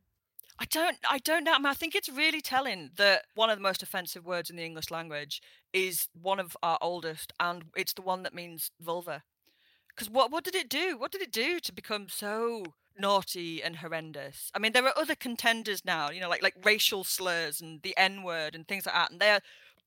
I 0.61 0.67
don't 0.67 0.99
I 1.09 1.19
don't 1.19 1.45
know. 1.45 1.55
I, 1.55 1.59
mean, 1.59 1.67
I 1.67 1.75
think 1.75 1.95
it's 1.95 2.09
really 2.09 2.43
telling 2.43 2.90
that 2.97 3.25
one 3.35 3.49
of 3.49 3.57
the 3.57 3.62
most 3.62 3.83
offensive 3.83 4.26
words 4.26 4.50
in 4.50 4.57
the 4.57 4.64
English 4.64 4.90
language 4.90 5.40
is 5.73 6.09
one 6.12 6.38
of 6.38 6.57
our 6.62 6.79
oldest 6.83 7.33
and 7.40 7.64
it's 7.75 7.95
the 7.95 8.02
one 8.02 8.23
that 8.25 8.35
means 8.35 8.71
vulva. 8.79 9.23
Because 9.88 10.11
what 10.11 10.31
what 10.31 10.45
did 10.45 10.55
it 10.55 10.69
do? 10.69 10.97
What 10.99 11.12
did 11.12 11.23
it 11.23 11.33
do 11.33 11.61
to 11.61 11.73
become 11.73 12.09
so 12.11 12.64
naughty 12.99 13.62
and 13.62 13.76
horrendous? 13.76 14.50
I 14.55 14.59
mean, 14.59 14.73
there 14.73 14.85
are 14.87 14.99
other 14.99 15.14
contenders 15.14 15.83
now, 15.85 16.11
you 16.11 16.21
know, 16.21 16.29
like 16.29 16.43
like 16.43 16.57
racial 16.62 17.05
slurs 17.05 17.61
and 17.62 17.81
the 17.83 17.97
N 17.97 18.23
word 18.23 18.55
and 18.55 18.69
things 18.69 18.85
like 18.85 18.95
that, 18.95 19.11
and 19.11 19.21
they're 19.21 19.40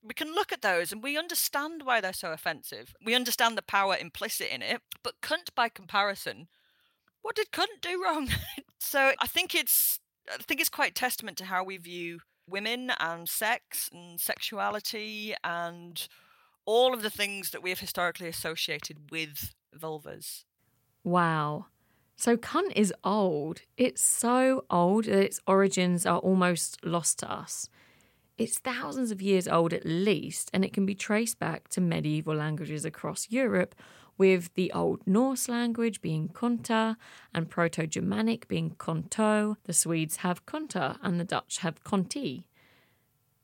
we 0.04 0.16
can 0.16 0.34
look 0.34 0.52
at 0.52 0.62
those 0.64 0.92
and 0.92 1.04
we 1.04 1.18
understand 1.18 1.84
why 1.84 2.02
they're 2.02 2.14
so 2.14 2.32
offensive. 2.32 2.96
We 3.06 3.16
understand 3.16 3.58
the 3.58 3.62
power 3.62 3.96
implicit 3.96 4.48
in 4.52 4.62
it, 4.64 4.82
but 5.04 5.22
cunt 5.22 5.54
by 5.56 5.70
comparison, 5.70 6.48
what 7.22 7.36
did 7.36 7.52
cunt 7.52 7.82
do 7.82 8.04
wrong? 8.04 8.30
so 8.80 9.14
I 9.20 9.28
think 9.28 9.56
it's 9.56 10.00
I 10.32 10.38
think 10.44 10.62
it's 10.62 10.70
quite 10.70 10.96
testament 10.96 11.38
to 11.38 11.46
how 11.46 11.64
we 11.64 11.78
view 11.78 12.20
women 12.48 12.92
and 13.00 13.28
sex 13.28 13.90
and 13.94 14.20
sexuality 14.20 15.34
and 15.44 16.08
all 16.66 16.94
of 16.94 17.02
the 17.02 17.10
things 17.10 17.52
that 17.52 17.64
we 17.64 17.70
have 17.70 17.80
historically 17.80 18.28
associated 18.28 19.12
with 19.12 19.54
vulvas. 19.78 20.44
Wow. 21.04 21.68
So 22.16 22.38
cunt 22.38 22.72
is 22.76 22.94
old. 23.04 23.62
It's 23.76 24.02
so 24.02 24.66
old 24.70 25.06
that 25.06 25.24
its 25.24 25.40
origins 25.48 26.06
are 26.06 26.20
almost 26.20 26.84
lost 26.86 27.20
to 27.20 27.32
us. 27.32 27.70
It's 28.38 28.60
thousands 28.60 29.12
of 29.12 29.22
years 29.22 29.48
old 29.48 29.74
at 29.74 29.86
least, 29.86 30.50
and 30.54 30.66
it 30.66 30.74
can 30.74 30.86
be 30.86 30.96
traced 30.96 31.38
back 31.40 31.68
to 31.70 31.82
medieval 31.82 32.36
languages 32.36 32.86
across 32.86 33.30
Europe, 33.30 33.76
with 34.18 34.54
the 34.54 34.72
Old 34.72 35.02
Norse 35.06 35.50
language 35.50 36.02
being 36.02 36.30
konta 36.30 36.96
and 37.34 37.50
Proto 37.50 37.88
Germanic 37.88 38.48
being 38.48 38.72
konto. 38.72 39.58
The 39.64 39.74
Swedes 39.74 40.18
have 40.18 40.46
konta 40.46 40.98
and 41.02 41.20
the 41.20 41.26
Dutch 41.26 41.60
have 41.60 41.84
konti. 41.84 42.44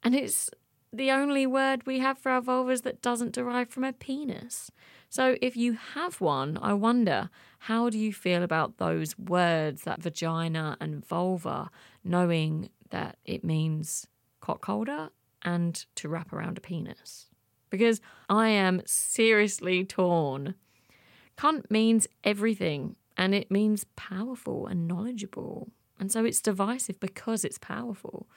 And 0.04 0.16
it's 0.16 0.50
the 0.92 1.12
only 1.12 1.46
word 1.46 1.86
we 1.86 2.00
have 2.00 2.18
for 2.18 2.32
our 2.32 2.42
vulvas 2.42 2.84
that 2.84 3.02
doesn't 3.02 3.34
derive 3.34 3.70
from 3.70 3.84
a 3.84 3.94
penis. 3.94 4.72
So 5.10 5.38
if 5.42 5.56
you 5.56 5.74
have 5.74 6.22
one, 6.22 6.58
I 6.62 6.74
wonder 6.74 7.30
how 7.60 7.90
do 7.90 7.98
you 7.98 8.14
feel 8.14 8.44
about 8.44 8.78
those 8.78 9.18
words, 9.18 9.84
that 9.84 10.02
vagina 10.02 10.78
and 10.80 11.06
vulva, 11.06 11.70
knowing 12.04 12.70
that 12.90 13.18
it 13.26 13.44
means 13.44 14.08
cock 14.40 14.66
holder 14.66 15.10
and 15.44 15.86
to 15.96 16.10
wrap 16.10 16.34
around 16.34 16.58
a 16.58 16.62
penis? 16.62 17.29
Because 17.70 18.02
I 18.30 18.50
am 18.50 18.82
seriously 18.86 19.86
torn. 19.86 20.56
Cunt 21.38 21.70
means 21.70 22.08
everything 22.24 22.96
and 23.16 23.36
it 23.36 23.52
means 23.52 23.86
powerful 23.96 24.66
and 24.68 24.88
knowledgeable. 24.88 25.70
And 26.00 26.12
so 26.12 26.24
it's 26.24 26.42
divisive 26.42 27.00
because 27.00 27.44
it's 27.44 27.58
powerful. 27.58 28.28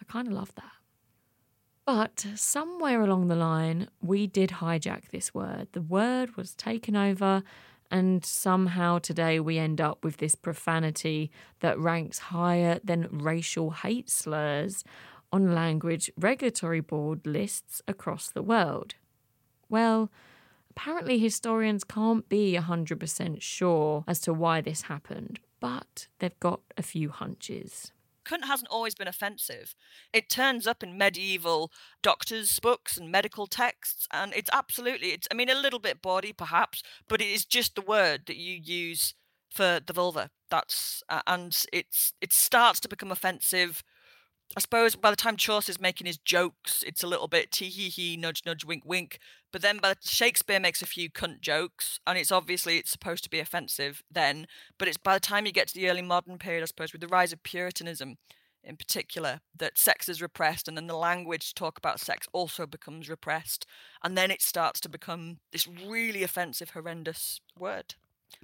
I 0.00 0.04
kind 0.04 0.28
of 0.28 0.34
love 0.34 0.54
that. 0.56 0.72
But 1.86 2.26
somewhere 2.36 3.00
along 3.00 3.28
the 3.28 3.34
line, 3.34 3.88
we 4.02 4.26
did 4.26 4.50
hijack 4.50 5.08
this 5.10 5.34
word. 5.34 5.68
The 5.72 5.80
word 5.80 6.36
was 6.36 6.54
taken 6.54 6.94
over, 6.94 7.42
and 7.90 8.24
somehow 8.24 8.98
today 8.98 9.40
we 9.40 9.58
end 9.58 9.80
up 9.80 10.04
with 10.04 10.18
this 10.18 10.34
profanity 10.34 11.30
that 11.60 11.78
ranks 11.80 12.18
higher 12.18 12.78
than 12.84 13.08
racial 13.10 13.70
hate 13.70 14.08
slurs 14.08 14.84
on 15.32 15.54
language 15.54 16.10
regulatory 16.16 16.80
board 16.80 17.26
lists 17.26 17.82
across 17.86 18.28
the 18.28 18.42
world. 18.42 18.94
Well, 19.68 20.10
apparently 20.70 21.18
historians 21.18 21.84
can't 21.84 22.28
be 22.28 22.56
100% 22.58 23.42
sure 23.42 24.04
as 24.08 24.20
to 24.20 24.32
why 24.32 24.60
this 24.60 24.82
happened, 24.82 25.40
but 25.60 26.08
they've 26.18 26.40
got 26.40 26.60
a 26.76 26.82
few 26.82 27.10
hunches 27.10 27.92
cunt 28.30 28.44
hasn't 28.44 28.70
always 28.70 28.94
been 28.94 29.08
offensive. 29.08 29.74
It 30.12 30.28
turns 30.28 30.66
up 30.66 30.82
in 30.82 30.98
medieval 30.98 31.72
doctors' 32.02 32.58
books 32.60 32.96
and 32.96 33.10
medical 33.10 33.46
texts, 33.46 34.06
and 34.12 34.32
it's 34.34 34.50
absolutely, 34.52 35.08
it's, 35.08 35.28
I 35.30 35.34
mean, 35.34 35.48
a 35.48 35.54
little 35.54 35.78
bit 35.78 36.02
bawdy 36.02 36.32
perhaps, 36.32 36.82
but 37.08 37.20
it 37.20 37.28
is 37.28 37.44
just 37.44 37.74
the 37.74 37.82
word 37.82 38.22
that 38.26 38.36
you 38.36 38.54
use 38.54 39.14
for 39.50 39.80
the 39.84 39.92
vulva. 39.92 40.30
That's, 40.48 41.02
uh, 41.08 41.22
and 41.26 41.56
it's, 41.72 42.12
it 42.20 42.32
starts 42.32 42.80
to 42.80 42.88
become 42.88 43.10
offensive 43.10 43.82
I 44.56 44.60
suppose 44.60 44.96
by 44.96 45.10
the 45.10 45.16
time 45.16 45.36
Chaucer's 45.36 45.80
making 45.80 46.08
his 46.08 46.18
jokes, 46.18 46.82
it's 46.84 47.04
a 47.04 47.06
little 47.06 47.28
bit 47.28 47.52
tee 47.52 47.68
hee 47.68 47.88
hee, 47.88 48.16
nudge 48.16 48.42
nudge, 48.44 48.64
wink 48.64 48.82
wink. 48.84 49.20
But 49.52 49.62
then 49.62 49.78
by 49.78 49.94
the, 49.94 49.96
Shakespeare 50.02 50.58
makes 50.58 50.82
a 50.82 50.86
few 50.86 51.08
cunt 51.08 51.40
jokes, 51.40 52.00
and 52.06 52.18
it's 52.18 52.32
obviously 52.32 52.76
it's 52.76 52.90
supposed 52.90 53.22
to 53.24 53.30
be 53.30 53.38
offensive 53.38 54.02
then. 54.10 54.46
But 54.76 54.88
it's 54.88 54.96
by 54.96 55.14
the 55.14 55.20
time 55.20 55.46
you 55.46 55.52
get 55.52 55.68
to 55.68 55.74
the 55.74 55.88
early 55.88 56.02
modern 56.02 56.38
period, 56.38 56.62
I 56.62 56.66
suppose, 56.66 56.92
with 56.92 57.00
the 57.00 57.08
rise 57.08 57.32
of 57.32 57.42
Puritanism 57.44 58.16
in 58.62 58.76
particular, 58.76 59.40
that 59.56 59.78
sex 59.78 60.08
is 60.08 60.20
repressed, 60.20 60.68
and 60.68 60.76
then 60.76 60.86
the 60.86 60.96
language 60.96 61.48
to 61.48 61.54
talk 61.54 61.78
about 61.78 62.00
sex 62.00 62.26
also 62.32 62.66
becomes 62.66 63.08
repressed, 63.08 63.66
and 64.02 64.18
then 64.18 64.30
it 64.30 64.42
starts 64.42 64.80
to 64.80 64.88
become 64.88 65.38
this 65.52 65.66
really 65.66 66.22
offensive, 66.22 66.70
horrendous 66.70 67.40
word. 67.58 67.94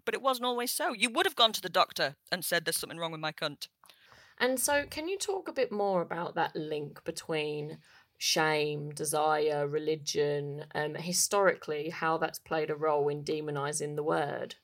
But 0.04 0.14
it 0.14 0.22
wasn't 0.22 0.46
always 0.46 0.70
so. 0.70 0.92
You 0.92 1.10
would 1.10 1.26
have 1.26 1.36
gone 1.36 1.52
to 1.52 1.60
the 1.60 1.68
doctor 1.68 2.16
and 2.32 2.44
said, 2.44 2.64
"There's 2.64 2.78
something 2.78 2.98
wrong 2.98 3.12
with 3.12 3.20
my 3.20 3.32
cunt." 3.32 3.68
And 4.38 4.60
so, 4.60 4.84
can 4.88 5.08
you 5.08 5.18
talk 5.18 5.48
a 5.48 5.52
bit 5.52 5.72
more 5.72 6.02
about 6.02 6.34
that 6.34 6.54
link 6.54 7.02
between 7.04 7.78
shame, 8.18 8.90
desire, 8.90 9.66
religion, 9.66 10.64
um, 10.74 10.94
historically, 10.94 11.90
how 11.90 12.18
that's 12.18 12.38
played 12.38 12.70
a 12.70 12.74
role 12.74 13.08
in 13.08 13.24
demonizing 13.24 13.96
the 13.96 14.02
word? 14.02 14.56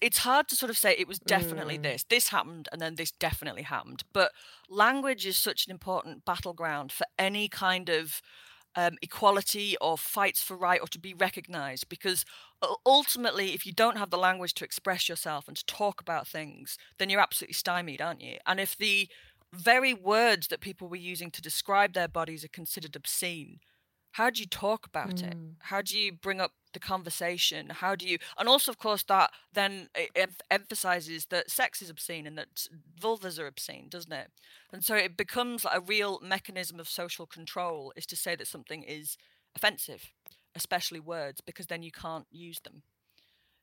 It's 0.00 0.18
hard 0.18 0.48
to 0.48 0.56
sort 0.56 0.70
of 0.70 0.76
say 0.76 0.92
it 0.92 1.08
was 1.08 1.18
definitely 1.18 1.78
mm. 1.78 1.82
this, 1.82 2.04
this 2.04 2.28
happened, 2.28 2.68
and 2.70 2.80
then 2.80 2.96
this 2.96 3.10
definitely 3.10 3.62
happened. 3.62 4.04
But 4.12 4.32
language 4.68 5.26
is 5.26 5.36
such 5.36 5.66
an 5.66 5.70
important 5.70 6.24
battleground 6.24 6.92
for 6.92 7.06
any 7.18 7.48
kind 7.48 7.88
of 7.88 8.20
um, 8.76 8.96
equality 9.02 9.76
or 9.80 9.96
fights 9.96 10.42
for 10.42 10.56
right 10.56 10.80
or 10.80 10.88
to 10.88 10.98
be 10.98 11.14
recognized 11.14 11.88
because 11.88 12.24
ultimately 12.84 13.54
if 13.54 13.66
you 13.66 13.72
don't 13.72 13.98
have 13.98 14.10
the 14.10 14.18
language 14.18 14.54
to 14.54 14.64
express 14.64 15.08
yourself 15.08 15.46
and 15.46 15.56
to 15.56 15.66
talk 15.66 16.00
about 16.00 16.26
things 16.26 16.76
then 16.98 17.08
you're 17.08 17.20
absolutely 17.20 17.54
stymied 17.54 18.00
aren't 18.00 18.22
you? 18.22 18.36
And 18.46 18.58
if 18.58 18.76
the 18.76 19.08
very 19.52 19.94
words 19.94 20.48
that 20.48 20.60
people 20.60 20.88
were 20.88 20.96
using 20.96 21.30
to 21.30 21.42
describe 21.42 21.92
their 21.92 22.08
bodies 22.08 22.44
are 22.44 22.48
considered 22.48 22.96
obscene 22.96 23.60
how 24.14 24.30
do 24.30 24.40
you 24.40 24.46
talk 24.46 24.86
about 24.86 25.16
mm. 25.16 25.26
it 25.28 25.36
how 25.58 25.82
do 25.82 25.98
you 25.98 26.12
bring 26.12 26.40
up 26.40 26.52
the 26.74 26.80
conversation? 26.80 27.70
How 27.70 27.94
do 27.94 28.06
you 28.06 28.18
and 28.38 28.48
also 28.48 28.70
of 28.70 28.78
course 28.78 29.02
that 29.04 29.30
then 29.54 29.88
em- 30.14 30.36
emphasizes 30.50 31.26
that 31.26 31.50
sex 31.50 31.80
is 31.80 31.88
obscene 31.88 32.26
and 32.26 32.36
that 32.36 32.68
vulvas 33.00 33.38
are 33.38 33.46
obscene 33.46 33.88
doesn't 33.88 34.12
it? 34.12 34.30
And 34.72 34.84
so 34.84 34.94
it 34.94 35.16
becomes 35.16 35.64
like 35.64 35.78
a 35.78 35.80
real 35.80 36.20
mechanism 36.22 36.78
of 36.78 36.88
social 36.88 37.26
control 37.26 37.92
is 37.96 38.06
to 38.06 38.16
say 38.16 38.36
that 38.36 38.48
something 38.48 38.82
is 38.82 39.16
offensive 39.56 40.10
especially 40.54 41.00
words 41.00 41.40
because 41.40 41.66
then 41.66 41.82
you 41.82 41.90
can't 41.90 42.26
use 42.30 42.60
them 42.60 42.82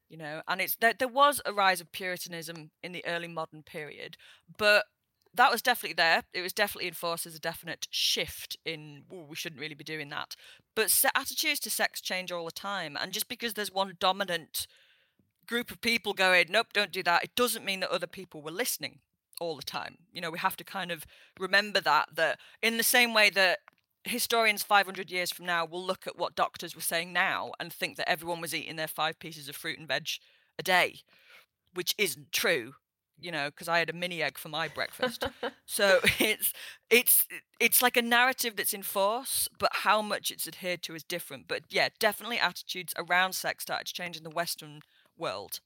you 0.10 0.17
know? 0.17 0.41
And 0.50 0.60
it's 0.60 0.75
there, 0.75 0.93
there 0.98 1.08
was 1.08 1.39
a 1.46 1.53
rise 1.53 1.79
of 1.79 1.89
puritanism 1.93 2.72
in 2.84 2.91
the 2.91 3.05
early 3.05 3.29
modern 3.29 3.63
period 3.63 4.17
but 4.58 4.86
that 5.33 5.51
was 5.51 5.61
definitely 5.61 5.95
there. 5.95 6.23
It 6.33 6.41
was 6.41 6.53
definitely 6.53 6.88
enforced 6.88 7.25
as 7.25 7.35
a 7.35 7.39
definite 7.39 7.88
shift 7.89 8.57
in 8.65 9.03
we 9.09 9.35
shouldn't 9.35 9.61
really 9.61 9.75
be 9.75 9.83
doing 9.83 10.09
that. 10.09 10.35
But 10.75 10.93
attitudes 11.15 11.59
to 11.61 11.69
sex 11.69 12.01
change 12.01 12.31
all 12.31 12.45
the 12.45 12.51
time, 12.51 12.97
and 13.00 13.11
just 13.11 13.29
because 13.29 13.53
there's 13.53 13.71
one 13.71 13.95
dominant 14.00 14.67
group 15.47 15.71
of 15.71 15.81
people 15.81 16.13
going, 16.13 16.47
nope, 16.50 16.67
don't 16.73 16.91
do 16.91 17.03
that, 17.03 17.23
it 17.23 17.35
doesn't 17.35 17.65
mean 17.65 17.79
that 17.81 17.91
other 17.91 18.07
people 18.07 18.41
were 18.41 18.51
listening 18.51 19.00
all 19.39 19.55
the 19.55 19.63
time. 19.63 19.97
You 20.11 20.21
know, 20.21 20.31
we 20.31 20.39
have 20.39 20.57
to 20.57 20.63
kind 20.63 20.91
of 20.91 21.05
remember 21.39 21.81
that 21.81 22.09
that 22.15 22.39
in 22.61 22.77
the 22.77 22.83
same 22.83 23.13
way 23.13 23.29
that 23.31 23.59
historians 24.03 24.63
500 24.63 25.11
years 25.11 25.31
from 25.31 25.45
now 25.45 25.65
will 25.65 25.83
look 25.83 26.07
at 26.07 26.17
what 26.17 26.35
doctors 26.35 26.75
were 26.75 26.81
saying 26.81 27.13
now 27.13 27.51
and 27.59 27.71
think 27.71 27.97
that 27.97 28.09
everyone 28.09 28.41
was 28.41 28.53
eating 28.53 28.75
their 28.75 28.88
five 28.88 29.19
pieces 29.19 29.47
of 29.47 29.55
fruit 29.55 29.79
and 29.79 29.88
veg 29.88 30.07
a 30.59 30.63
day, 30.63 31.00
which 31.73 31.95
isn't 31.97 32.31
true 32.31 32.73
you 33.21 33.31
know, 33.31 33.49
because 33.49 33.67
I 33.67 33.79
had 33.79 33.89
a 33.89 33.93
mini 33.93 34.21
egg 34.21 34.37
for 34.37 34.49
my 34.49 34.67
breakfast. 34.67 35.23
so 35.65 35.99
it's 36.19 36.53
it's 36.89 37.27
it's 37.59 37.81
like 37.81 37.97
a 37.97 38.01
narrative 38.01 38.55
that's 38.55 38.73
in 38.73 38.83
force, 38.83 39.47
but 39.57 39.71
how 39.73 40.01
much 40.01 40.31
it's 40.31 40.47
adhered 40.47 40.81
to 40.83 40.95
is 40.95 41.03
different. 41.03 41.47
But 41.47 41.63
yeah, 41.69 41.89
definitely 41.99 42.39
attitudes 42.39 42.93
around 42.97 43.33
sex 43.33 43.63
started 43.63 43.87
to 43.87 43.93
change 43.93 44.17
in 44.17 44.23
the 44.23 44.29
Western 44.29 44.81
world 45.17 45.59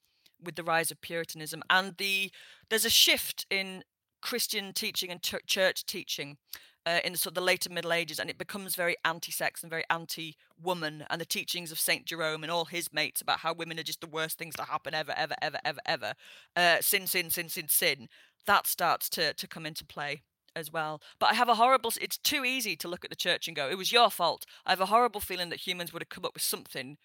with 0.43 0.55
the 0.55 0.63
rise 0.63 0.91
of 0.91 1.01
Puritanism 1.01 1.63
and 1.69 1.95
the 1.97 2.31
there's 2.69 2.85
a 2.85 2.89
shift 2.89 3.45
in 3.49 3.83
Christian 4.25 4.73
teaching 4.73 5.11
and 5.11 5.21
church 5.21 5.85
teaching 5.85 6.37
uh, 6.83 6.99
in 7.03 7.11
the 7.11 7.17
sort 7.17 7.31
of 7.31 7.35
the 7.35 7.41
later 7.41 7.69
Middle 7.69 7.93
Ages, 7.93 8.17
and 8.17 8.27
it 8.27 8.39
becomes 8.39 8.75
very 8.75 8.95
anti-sex 9.05 9.61
and 9.61 9.69
very 9.69 9.83
anti-woman. 9.91 11.05
And 11.11 11.21
the 11.21 11.25
teachings 11.25 11.71
of 11.71 11.79
Saint 11.79 12.05
Jerome 12.05 12.43
and 12.43 12.51
all 12.51 12.65
his 12.65 12.91
mates 12.91 13.21
about 13.21 13.41
how 13.41 13.53
women 13.53 13.79
are 13.79 13.83
just 13.83 14.01
the 14.01 14.07
worst 14.07 14.39
things 14.39 14.55
to 14.55 14.63
happen 14.63 14.95
ever, 14.95 15.13
ever, 15.15 15.35
ever, 15.43 15.59
ever, 15.63 15.79
ever. 15.85 16.13
Uh, 16.55 16.77
sin, 16.81 17.05
sin, 17.05 17.29
sin, 17.29 17.49
sin, 17.49 17.67
sin. 17.67 18.09
That 18.47 18.65
starts 18.65 19.09
to 19.09 19.35
to 19.35 19.47
come 19.47 19.67
into 19.67 19.85
play 19.85 20.23
as 20.55 20.73
well. 20.73 21.03
But 21.19 21.27
I 21.27 21.35
have 21.35 21.49
a 21.49 21.55
horrible. 21.55 21.93
It's 22.01 22.17
too 22.17 22.43
easy 22.43 22.75
to 22.77 22.87
look 22.87 23.03
at 23.03 23.11
the 23.11 23.15
church 23.15 23.47
and 23.47 23.55
go, 23.55 23.69
"It 23.69 23.77
was 23.77 23.91
your 23.91 24.09
fault." 24.09 24.47
I 24.65 24.71
have 24.71 24.81
a 24.81 24.87
horrible 24.87 25.21
feeling 25.21 25.49
that 25.49 25.67
humans 25.67 25.93
would 25.93 26.01
have 26.01 26.09
come 26.09 26.25
up 26.25 26.33
with 26.33 26.41
something 26.41 26.97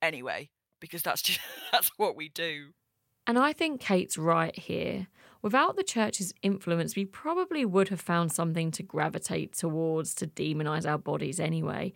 anyway, 0.00 0.50
because 0.80 1.02
that's 1.02 1.22
just 1.28 1.40
that's 1.72 1.90
what 1.96 2.14
we 2.14 2.28
do. 2.28 2.74
And 3.26 3.36
I 3.36 3.52
think 3.52 3.80
Kate's 3.80 4.16
right 4.16 4.56
here. 4.56 5.08
Without 5.40 5.76
the 5.76 5.84
church's 5.84 6.34
influence, 6.42 6.96
we 6.96 7.04
probably 7.04 7.64
would 7.64 7.88
have 7.88 8.00
found 8.00 8.32
something 8.32 8.70
to 8.72 8.82
gravitate 8.82 9.54
towards 9.54 10.14
to 10.14 10.26
demonize 10.26 10.84
our 10.88 10.98
bodies 10.98 11.38
anyway. 11.38 11.92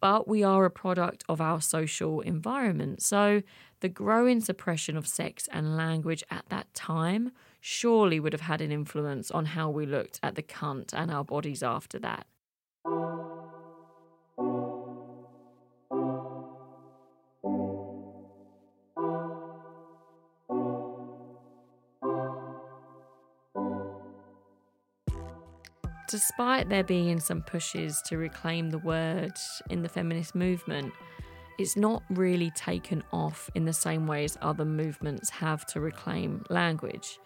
but 0.00 0.26
we 0.26 0.42
are 0.42 0.64
a 0.64 0.70
product 0.70 1.24
of 1.28 1.40
our 1.40 1.60
social 1.60 2.20
environment. 2.22 3.02
So 3.02 3.42
the 3.80 3.88
growing 3.88 4.40
suppression 4.40 4.96
of 4.96 5.06
sex 5.06 5.48
and 5.52 5.76
language 5.76 6.24
at 6.30 6.46
that 6.48 6.72
time 6.74 7.32
surely 7.60 8.18
would 8.18 8.32
have 8.32 8.40
had 8.42 8.62
an 8.62 8.72
influence 8.72 9.30
on 9.30 9.44
how 9.46 9.68
we 9.68 9.84
looked 9.84 10.18
at 10.22 10.34
the 10.34 10.42
cunt 10.42 10.94
and 10.94 11.10
our 11.10 11.24
bodies 11.24 11.62
after 11.62 11.98
that. 11.98 12.26
Despite 26.40 26.70
there 26.70 26.84
being 26.84 27.20
some 27.20 27.42
pushes 27.42 28.00
to 28.06 28.16
reclaim 28.16 28.70
the 28.70 28.78
word 28.78 29.34
in 29.68 29.82
the 29.82 29.90
feminist 29.90 30.34
movement, 30.34 30.90
it's 31.58 31.76
not 31.76 32.02
really 32.08 32.50
taken 32.52 33.04
off 33.12 33.50
in 33.54 33.66
the 33.66 33.74
same 33.74 34.06
way 34.06 34.24
as 34.24 34.38
other 34.40 34.64
movements 34.64 35.28
have 35.28 35.66
to 35.66 35.80
reclaim 35.80 36.42
language. 36.48 37.18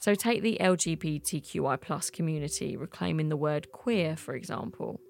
So, 0.00 0.16
take 0.16 0.42
the 0.42 0.58
LGBTQI 0.60 2.12
community 2.12 2.76
reclaiming 2.76 3.28
the 3.28 3.36
word 3.36 3.70
queer, 3.70 4.16
for 4.16 4.34
example 4.34 5.00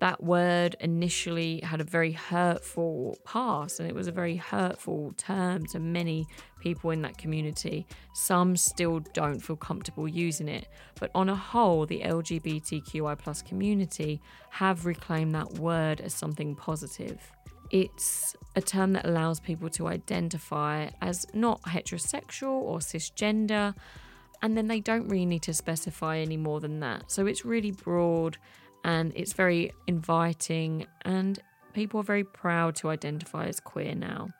that 0.00 0.22
word 0.22 0.76
initially 0.80 1.60
had 1.60 1.80
a 1.80 1.84
very 1.84 2.12
hurtful 2.12 3.18
past 3.24 3.80
and 3.80 3.88
it 3.88 3.94
was 3.94 4.06
a 4.06 4.12
very 4.12 4.36
hurtful 4.36 5.12
term 5.16 5.66
to 5.66 5.80
many 5.80 6.26
people 6.60 6.90
in 6.90 7.02
that 7.02 7.18
community. 7.18 7.86
Some 8.14 8.56
still 8.56 9.00
don't 9.12 9.40
feel 9.40 9.56
comfortable 9.56 10.06
using 10.06 10.48
it, 10.48 10.68
but 11.00 11.10
on 11.14 11.28
a 11.28 11.34
whole, 11.34 11.84
the 11.84 12.00
LGBTQI 12.00 13.18
plus 13.18 13.42
community 13.42 14.20
have 14.50 14.86
reclaimed 14.86 15.34
that 15.34 15.54
word 15.54 16.00
as 16.00 16.14
something 16.14 16.54
positive. 16.54 17.20
It's 17.70 18.36
a 18.56 18.62
term 18.62 18.92
that 18.94 19.04
allows 19.04 19.40
people 19.40 19.68
to 19.70 19.88
identify 19.88 20.88
as 21.02 21.26
not 21.34 21.60
heterosexual 21.62 22.62
or 22.62 22.78
cisgender, 22.78 23.74
and 24.42 24.56
then 24.56 24.68
they 24.68 24.80
don't 24.80 25.08
really 25.08 25.26
need 25.26 25.42
to 25.42 25.54
specify 25.54 26.18
any 26.18 26.36
more 26.36 26.60
than 26.60 26.80
that. 26.80 27.10
So 27.10 27.26
it's 27.26 27.44
really 27.44 27.72
broad 27.72 28.38
and 28.88 29.12
it's 29.14 29.34
very 29.34 29.70
inviting, 29.86 30.86
and 31.02 31.38
people 31.74 32.00
are 32.00 32.10
very 32.14 32.24
proud 32.24 32.74
to 32.76 32.88
identify 32.88 33.44
as 33.44 33.60
queer 33.60 33.94
now. 33.94 34.30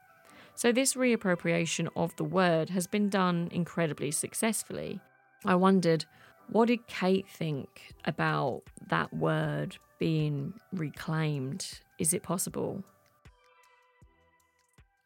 So, 0.55 0.73
this 0.73 0.95
reappropriation 0.95 1.88
of 1.95 2.17
the 2.17 2.25
word 2.25 2.71
has 2.71 2.87
been 2.87 3.11
done 3.11 3.50
incredibly 3.52 4.11
successfully. 4.11 5.00
I 5.45 5.55
wondered, 5.55 6.07
what 6.50 6.69
did 6.69 6.87
Kate 6.87 7.28
think 7.28 7.95
about 8.07 8.62
that 8.87 9.12
word 9.12 9.76
being 9.99 10.55
reclaimed? 10.73 11.81
Is 11.99 12.14
it 12.14 12.23
possible? 12.23 12.83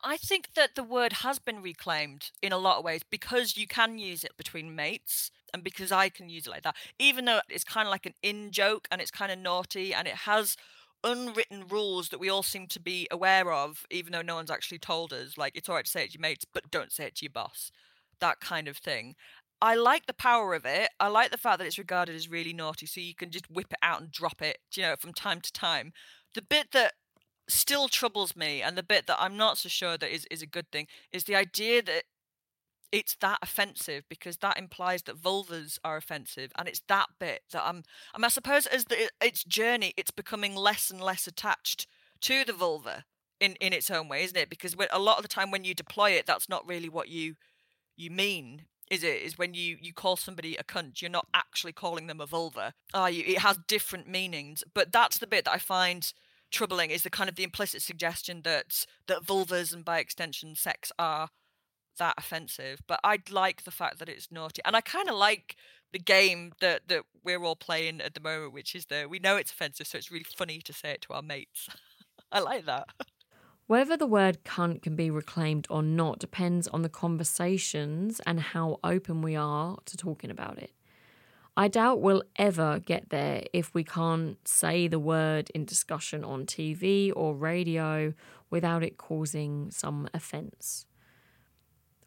I 0.05 0.17
think 0.17 0.55
that 0.55 0.75
the 0.75 0.83
word 0.83 1.13
has 1.15 1.39
been 1.39 1.63
reclaimed 1.63 2.31
in 2.43 2.53
a 2.53 2.59
lot 2.59 2.79
of 2.79 2.85
ways 2.85 3.03
because 3.09 3.57
you 3.57 3.67
can 3.67 3.99
use 3.99 4.25
it 4.25 4.37
between 4.37 4.75
mates 4.75 5.31
and 5.55 5.63
because 5.63 5.93
I 5.93 6.09
can 6.09 6.29
use 6.29 6.47
it 6.47 6.51
like 6.51 6.65
that. 6.65 6.77
Even 6.99 7.25
though 7.25 7.41
it's 7.49 7.65
kind 7.65 7.87
of 7.87 7.93
like 7.93 8.07
an 8.07 8.15
in 8.23 8.51
joke 8.51 8.89
and 8.91 9.01
it's 9.01 9.13
kind 9.13 9.31
of 9.31 9.39
naughty 9.39 9.95
and 9.95 10.09
it 10.09 10.15
has 10.15 10.57
unwritten 11.05 11.67
rules 11.69 12.09
that 12.09 12.19
we 12.21 12.29
all 12.29 12.43
seem 12.43 12.67
to 12.69 12.81
be 12.81 13.07
aware 13.11 13.53
of, 13.53 13.87
even 13.91 14.13
though 14.13 14.23
no 14.23 14.35
one's 14.35 14.51
actually 14.51 14.79
told 14.79 15.13
us. 15.13 15.39
Like, 15.39 15.57
it's 15.57 15.69
all 15.69 15.77
right 15.77 15.85
to 15.85 15.91
say 15.91 16.05
it 16.05 16.09
to 16.09 16.19
your 16.19 16.23
mates, 16.23 16.47
but 16.53 16.71
don't 16.71 16.93
say 16.93 17.05
it 17.05 17.17
to 17.17 17.25
your 17.25 17.33
boss. 17.33 17.71
That 18.21 18.41
kind 18.41 18.67
of 18.69 18.79
thing. 18.79 19.15
I 19.61 19.77
like 19.77 20.07
the 20.07 20.13
power 20.15 20.55
of 20.55 20.65
it. 20.65 20.91
I 20.99 21.09
like 21.09 21.31
the 21.31 21.39
fact 21.39 21.59
that 21.59 21.67
it's 21.67 21.79
regarded 21.79 22.17
as 22.17 22.29
really 22.29 22.53
naughty, 22.53 22.87
so 22.87 23.01
you 23.01 23.15
can 23.15 23.31
just 23.31 23.49
whip 23.51 23.73
it 23.73 23.79
out 23.83 24.01
and 24.01 24.11
drop 24.11 24.43
it, 24.43 24.59
you 24.75 24.83
know, 24.83 24.97
from 24.99 25.13
time 25.13 25.41
to 25.41 25.53
time. 25.53 25.93
The 26.35 26.43
bit 26.43 26.69
that 26.73 26.95
still 27.53 27.89
troubles 27.89 28.35
me 28.35 28.63
and 28.63 28.77
the 28.77 28.83
bit 28.83 29.07
that 29.07 29.21
I'm 29.21 29.37
not 29.37 29.59
so 29.59 29.69
sure 29.69 29.97
that 29.99 30.13
is, 30.13 30.27
is 30.31 30.43
a 30.43 30.47
good 30.47 30.71
thing 30.71 30.87
is 31.13 31.25
the 31.25 31.37
idea 31.37 31.83
that 31.83 32.05
it's 32.93 33.17
that 33.17 33.39
offensive 33.43 34.05
because 34.09 34.37
that 34.39 34.59
implies 34.59 35.03
that 35.03 35.17
vulvas 35.17 35.79
are 35.83 35.97
offensive 35.97 36.53
and 36.57 36.69
it's 36.69 36.83
that 36.89 37.07
bit 37.19 37.43
that 37.53 37.63
I'm 37.65 37.83
I, 38.15 38.25
I 38.25 38.29
suppose 38.29 38.67
as 38.67 38.85
the 38.85 39.11
its 39.21 39.43
journey 39.45 39.95
it's 39.97 40.11
becoming 40.11 40.55
less 40.55 40.91
and 40.91 41.01
less 41.01 41.27
attached 41.27 41.87
to 42.23 42.45
the 42.45 42.53
vulva 42.53 43.05
in 43.41 43.55
in 43.57 43.73
its 43.73 43.91
own 43.91 44.09
way 44.09 44.23
isn't 44.25 44.37
it? 44.37 44.51
Because 44.51 44.77
a 44.91 44.99
lot 44.99 45.17
of 45.17 45.23
the 45.23 45.29
time 45.29 45.51
when 45.51 45.65
you 45.65 45.75
deploy 45.75 46.11
it 46.11 46.27
that's 46.27 46.49
not 46.49 46.67
really 46.67 46.89
what 46.89 47.09
you 47.09 47.37
you 47.97 48.11
mean 48.11 48.67
is 48.91 49.03
it? 49.03 49.23
Is 49.23 49.39
when 49.39 49.55
you 49.55 49.79
you 49.81 49.95
call 49.95 50.17
somebody 50.17 50.57
a 50.57 50.63
cunt 50.63 51.01
you're 51.01 51.11
not 51.11 51.27
actually 51.33 51.73
calling 51.73 52.07
them 52.07 52.21
a 52.21 52.27
vulva 52.27 52.75
ah 52.93 53.07
you, 53.07 53.25
it 53.27 53.39
has 53.39 53.59
different 53.67 54.07
meanings 54.07 54.63
but 54.75 54.93
that's 54.93 55.19
the 55.19 55.27
bit 55.27 55.47
that 55.47 55.53
I 55.55 55.59
find 55.59 56.13
troubling 56.53 56.91
is 56.91 57.03
the 57.03 57.11
kind 57.11 57.29
of 57.29 57.37
the 57.37 57.43
implicit 57.43 57.83
suggestion 57.83 58.43
that 58.43 58.87
that 59.07 59.25
vulvas 59.25 59.73
and 59.73 59.85
by 59.85 59.99
extension 59.99 60.55
sex 60.55 60.93
are 60.99 61.29
that 61.99 62.15
offensive 62.17 62.81
but 62.87 63.01
i 63.05 63.19
like 63.31 63.65
the 63.65 63.71
fact 63.71 63.99
that 63.99 64.09
it's 64.09 64.31
naughty 64.31 64.63
and 64.65 64.77
i 64.77 64.81
kind 64.81 65.09
of 65.09 65.17
like 65.17 65.57
the 65.93 65.99
game 65.99 66.53
that 66.61 66.89
that 66.89 67.03
we're 67.25 67.43
all 67.43 67.57
playing 67.57 68.01
at 68.01 68.15
the 68.15 68.21
moment 68.21 68.53
which 68.53 68.75
is 68.75 68.87
that 68.87 69.11
we 69.11 69.19
know 69.19 69.37
it's 69.37 69.53
offensive 69.53 69.87
so 69.87 69.99
it's 69.99 70.11
really 70.11 70.25
funny 70.25 70.61
to 70.61 70.73
say 70.73 70.91
it 70.93 71.03
to 71.03 71.13
our 71.13 71.23
mates 71.23 71.69
i 72.33 72.39
like 72.39 72.65
that 72.65 72.87
Whether 73.67 73.97
the 73.97 74.07
word 74.07 74.45
cunt 74.45 74.83
can 74.83 74.97
be 74.97 75.11
reclaimed 75.11 75.67
or 75.71 75.83
not 75.83 76.19
depends 76.19 76.69
on 76.69 76.83
the 76.83 76.89
conversations 76.89 78.21
and 78.27 78.39
how 78.39 78.81
open 78.85 79.23
we 79.23 79.35
are 79.35 79.79
to 79.87 79.97
talking 79.97 80.31
about 80.31 80.59
it. 80.59 80.73
I 81.55 81.69
doubt 81.69 82.01
we'll 82.01 82.23
ever 82.37 82.79
get 82.79 83.11
there 83.11 83.45
if 83.53 83.75
we 83.75 83.85
can't 83.85 84.37
say 84.49 84.89
the 84.89 84.99
word 84.99 85.51
in 85.55 85.67
discussion 85.67 86.25
on 86.25 86.47
TV 86.47 87.13
or 87.15 87.35
radio 87.35 88.15
without 88.49 88.83
it 88.83 88.97
causing 88.97 89.71
some 89.71 90.09
offence. 90.15 90.87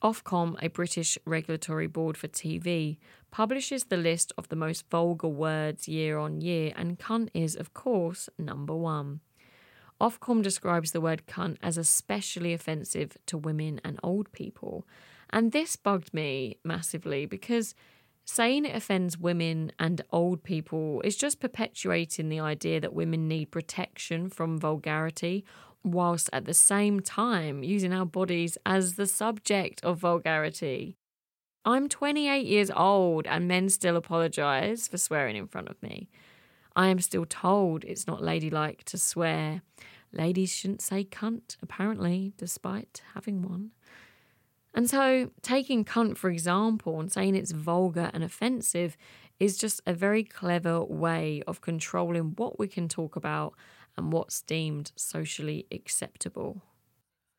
Ofcom, 0.01 0.55
a 0.63 0.69
British 0.69 1.17
regulatory 1.25 1.85
board 1.85 2.17
for 2.17 2.27
TV, 2.27 2.97
publishes 3.29 3.85
the 3.85 3.97
list 3.97 4.33
of 4.35 4.49
the 4.49 4.55
most 4.55 4.89
vulgar 4.89 5.27
words 5.27 5.87
year 5.87 6.17
on 6.17 6.41
year, 6.41 6.73
and 6.75 6.97
cunt 6.97 7.29
is, 7.35 7.55
of 7.55 7.73
course, 7.73 8.29
number 8.39 8.75
one. 8.75 9.19
Ofcom 10.01 10.41
describes 10.41 10.91
the 10.91 11.01
word 11.01 11.27
cunt 11.27 11.57
as 11.61 11.77
especially 11.77 12.53
offensive 12.53 13.15
to 13.27 13.37
women 13.37 13.79
and 13.83 13.99
old 14.01 14.31
people. 14.31 14.87
And 15.29 15.51
this 15.51 15.75
bugged 15.75 16.13
me 16.13 16.57
massively 16.63 17.25
because 17.25 17.75
saying 18.25 18.65
it 18.65 18.75
offends 18.75 19.17
women 19.17 19.71
and 19.79 20.01
old 20.11 20.43
people 20.43 21.01
is 21.01 21.15
just 21.15 21.39
perpetuating 21.39 22.29
the 22.29 22.39
idea 22.39 22.81
that 22.81 22.93
women 22.93 23.27
need 23.27 23.51
protection 23.51 24.29
from 24.29 24.59
vulgarity, 24.59 25.45
whilst 25.83 26.29
at 26.33 26.45
the 26.45 26.53
same 26.53 26.99
time 26.99 27.63
using 27.63 27.93
our 27.93 28.05
bodies 28.05 28.57
as 28.65 28.95
the 28.95 29.05
subject 29.05 29.83
of 29.83 29.99
vulgarity. 29.99 30.97
I'm 31.63 31.87
28 31.87 32.45
years 32.45 32.71
old 32.75 33.27
and 33.27 33.47
men 33.47 33.69
still 33.69 33.95
apologise 33.95 34.87
for 34.87 34.97
swearing 34.97 35.35
in 35.35 35.47
front 35.47 35.69
of 35.69 35.81
me. 35.81 36.09
I 36.75 36.87
am 36.87 36.99
still 36.99 37.25
told 37.25 37.83
it's 37.83 38.07
not 38.07 38.23
ladylike 38.23 38.83
to 38.85 38.97
swear. 38.97 39.61
Ladies 40.11 40.53
shouldn't 40.53 40.81
say 40.81 41.03
cunt, 41.03 41.57
apparently, 41.61 42.33
despite 42.37 43.01
having 43.13 43.41
one. 43.41 43.71
And 44.75 44.89
so, 44.89 45.31
taking 45.41 45.85
cunt, 45.85 46.17
for 46.17 46.29
example, 46.29 46.99
and 46.99 47.09
saying 47.09 47.33
it's 47.35 47.53
vulgar 47.53 48.11
and 48.13 48.23
offensive 48.25 48.97
is 49.39 49.57
just 49.57 49.81
a 49.87 49.93
very 49.93 50.23
clever 50.23 50.83
way 50.83 51.41
of 51.47 51.61
controlling 51.61 52.33
what 52.35 52.59
we 52.59 52.67
can 52.67 52.89
talk 52.89 53.15
about 53.15 53.53
and 53.97 54.11
what's 54.11 54.41
deemed 54.41 54.91
socially 54.97 55.65
acceptable. 55.71 56.61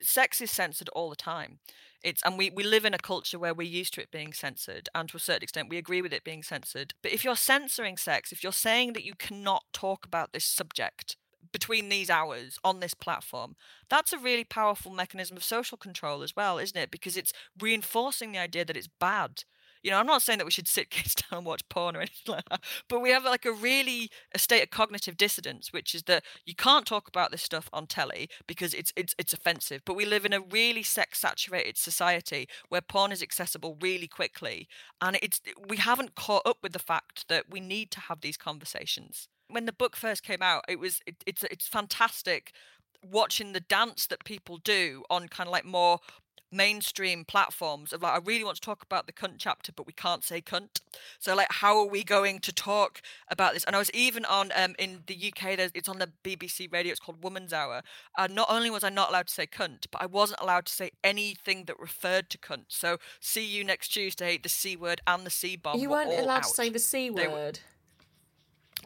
Sex 0.01 0.41
is 0.41 0.51
censored 0.51 0.89
all 0.95 1.11
the 1.11 1.17
time. 1.17 1.59
It's 2.03 2.23
and 2.25 2.39
we, 2.39 2.51
we 2.51 2.65
live 2.65 2.87
in 2.87 2.95
a 2.95 2.99
culture 2.99 3.39
where 3.39 3.55
we're 3.55 3.67
used 3.67 3.95
to 3.95 4.03
it 4.03 4.11
being 4.11 4.33
censored, 4.33 4.89
and 4.95 5.07
to 5.11 5.19
a 5.19 5.21
certain 5.21 5.43
extent 5.43 5.69
we 5.69 5.77
agree 5.77 6.01
with 6.01 6.15
it 6.15 6.25
being 6.25 6.43
censored. 6.43 6.95
But 7.03 7.13
if 7.13 7.23
you're 7.23 7.37
censoring 7.37 7.99
sex, 7.99 8.33
if 8.33 8.43
you're 8.43 8.53
saying 8.53 8.95
that 8.95 9.05
you 9.05 9.15
cannot 9.15 9.65
talk 9.75 10.07
about 10.07 10.33
this 10.33 10.45
subject, 10.45 11.17
between 11.53 11.89
these 11.89 12.11
hours 12.11 12.59
on 12.65 12.81
this 12.81 12.95
platform. 12.95 13.57
That's 13.89 14.13
a 14.13 14.19
really 14.19 14.45
powerful 14.45 14.93
mechanism 14.93 15.37
of 15.37 15.45
social 15.45 15.79
control 15.79 16.23
as 16.23 16.35
well, 16.37 16.59
isn't 16.59 16.77
it? 16.77 16.91
Because 16.91 17.17
it's 17.17 17.33
reinforcing 17.59 18.33
the 18.33 18.39
idea 18.39 18.65
that 18.65 18.77
it's 18.77 18.89
bad. 19.01 19.45
You 19.83 19.93
know, 19.93 19.99
I'm 19.99 20.07
not 20.07 20.23
saying 20.23 20.39
that 20.39 20.45
we 20.45 20.51
should 20.51 20.67
sit 20.67 20.91
kids 20.91 21.15
down 21.15 21.39
and 21.39 21.47
watch 21.47 21.69
porn 21.69 21.97
or 21.97 22.01
anything 22.01 22.35
like 22.35 22.49
that, 22.51 22.65
but 22.89 23.01
we 23.01 23.11
have 23.11 23.25
like 23.25 23.45
a 23.45 23.53
really 23.53 24.11
a 24.35 24.39
state 24.39 24.63
of 24.63 24.71
cognitive 24.71 25.17
dissonance, 25.17 25.73
which 25.73 25.95
is 25.95 26.03
that 26.05 26.25
you 26.45 26.55
can't 26.55 26.87
talk 26.87 27.07
about 27.07 27.31
this 27.31 27.43
stuff 27.43 27.69
on 27.73 27.87
telly 27.87 28.29
because 28.49 28.75
it's 28.75 28.93
it's 28.97 29.15
it's 29.19 29.33
offensive. 29.33 29.83
But 29.85 29.95
we 29.95 30.05
live 30.05 30.25
in 30.25 30.33
a 30.33 30.41
really 30.41 30.83
sex 30.83 31.21
saturated 31.21 31.77
society 31.77 32.49
where 32.69 32.81
porn 32.81 33.13
is 33.13 33.23
accessible 33.23 33.79
really 33.81 34.09
quickly, 34.09 34.69
and 35.01 35.19
it's 35.23 35.41
we 35.69 35.77
haven't 35.77 36.17
caught 36.17 36.47
up 36.47 36.59
with 36.63 36.73
the 36.73 36.79
fact 36.81 37.29
that 37.29 37.45
we 37.49 37.61
need 37.61 37.91
to 37.93 38.01
have 38.01 38.23
these 38.23 38.37
conversations 38.37 39.29
when 39.49 39.67
the 39.67 39.73
book 39.73 39.97
first 39.97 40.23
came 40.23 40.43
out, 40.43 40.65
it 40.69 40.79
was 40.79 41.01
it, 41.07 41.17
it's 41.27 41.43
it's 41.45 41.69
fantastic 41.69 42.53
watching 43.03 43.53
the 43.53 43.61
dance 43.61 44.07
that 44.07 44.25
people 44.25 44.59
do 44.59 45.05
on 45.11 45.29
kind 45.29 45.47
of 45.47 45.53
like 45.53 45.65
more 45.65 46.01
mainstream 46.53 47.25
platforms 47.25 47.93
of 47.93 48.03
like 48.03 48.13
I 48.13 48.19
really 48.25 48.45
want 48.45 48.57
to 48.57 48.61
talk 48.61 48.83
about 48.83 49.07
the 49.07 49.13
cunt 49.13 49.35
chapter, 49.39 49.73
but 49.73 49.87
we 49.87 49.93
can't 49.93 50.25
say 50.25 50.41
cunt. 50.41 50.81
So 51.19 51.35
like, 51.35 51.49
how 51.51 51.79
are 51.79 51.87
we 51.87 52.05
going 52.05 52.39
to 52.41 52.53
talk 52.53 53.01
about 53.29 53.55
this? 53.55 53.65
And 53.65 53.75
I 53.75 53.79
was 53.79 53.91
even 53.93 54.25
on 54.25 54.53
um 54.57 54.75
in 54.79 55.03
the 55.07 55.15
UK. 55.15 55.57
There's 55.57 55.73
it's 55.75 55.89
on 55.89 55.99
the 55.99 56.11
BBC 56.25 56.73
radio. 56.73 56.93
It's 56.93 57.01
called 57.01 57.23
Woman's 57.23 57.53
Hour. 57.53 57.83
And 58.17 58.35
not 58.35 58.49
only 58.51 58.71
was 58.71 58.85
I 58.85 58.91
not 58.91 59.11
allowed 59.11 59.29
to 59.29 59.35
say 59.35 59.47
cunt, 59.47 59.87
but 59.91 60.01
I 60.01 60.07
wasn't 60.07 60.41
allowed 60.41 60.67
to 60.67 60.73
say 60.73 60.91
anything 61.03 61.65
that 61.65 61.79
referred 61.79 62.31
to 62.31 62.39
cunt. 62.39 62.67
So 62.69 62.99
see 63.21 63.45
you 63.45 63.65
next 63.65 63.89
Tuesday. 63.89 64.39
The 64.39 64.49
c 64.49 64.77
word 64.77 65.01
and 65.07 65.27
the 65.27 65.31
c 65.31 65.57
bomb. 65.57 65.79
You 65.79 65.91
were 65.91 65.97
weren't 65.97 66.11
all 66.11 66.25
allowed 66.25 66.39
out. 66.39 66.43
to 66.45 66.49
say 66.51 66.69
the 66.69 66.79
C 66.79 67.11
word. 67.11 67.61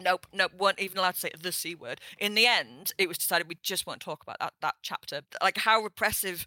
Nope, 0.00 0.26
nope, 0.32 0.52
weren't 0.58 0.80
even 0.80 0.98
allowed 0.98 1.14
to 1.14 1.20
say 1.20 1.30
the 1.38 1.52
c 1.52 1.74
word. 1.74 2.00
In 2.18 2.34
the 2.34 2.46
end, 2.46 2.92
it 2.98 3.08
was 3.08 3.18
decided 3.18 3.48
we 3.48 3.58
just 3.62 3.86
won't 3.86 4.00
talk 4.00 4.22
about 4.22 4.38
that 4.40 4.54
that 4.62 4.76
chapter. 4.82 5.20
Like 5.42 5.58
how 5.58 5.80
repressive 5.82 6.46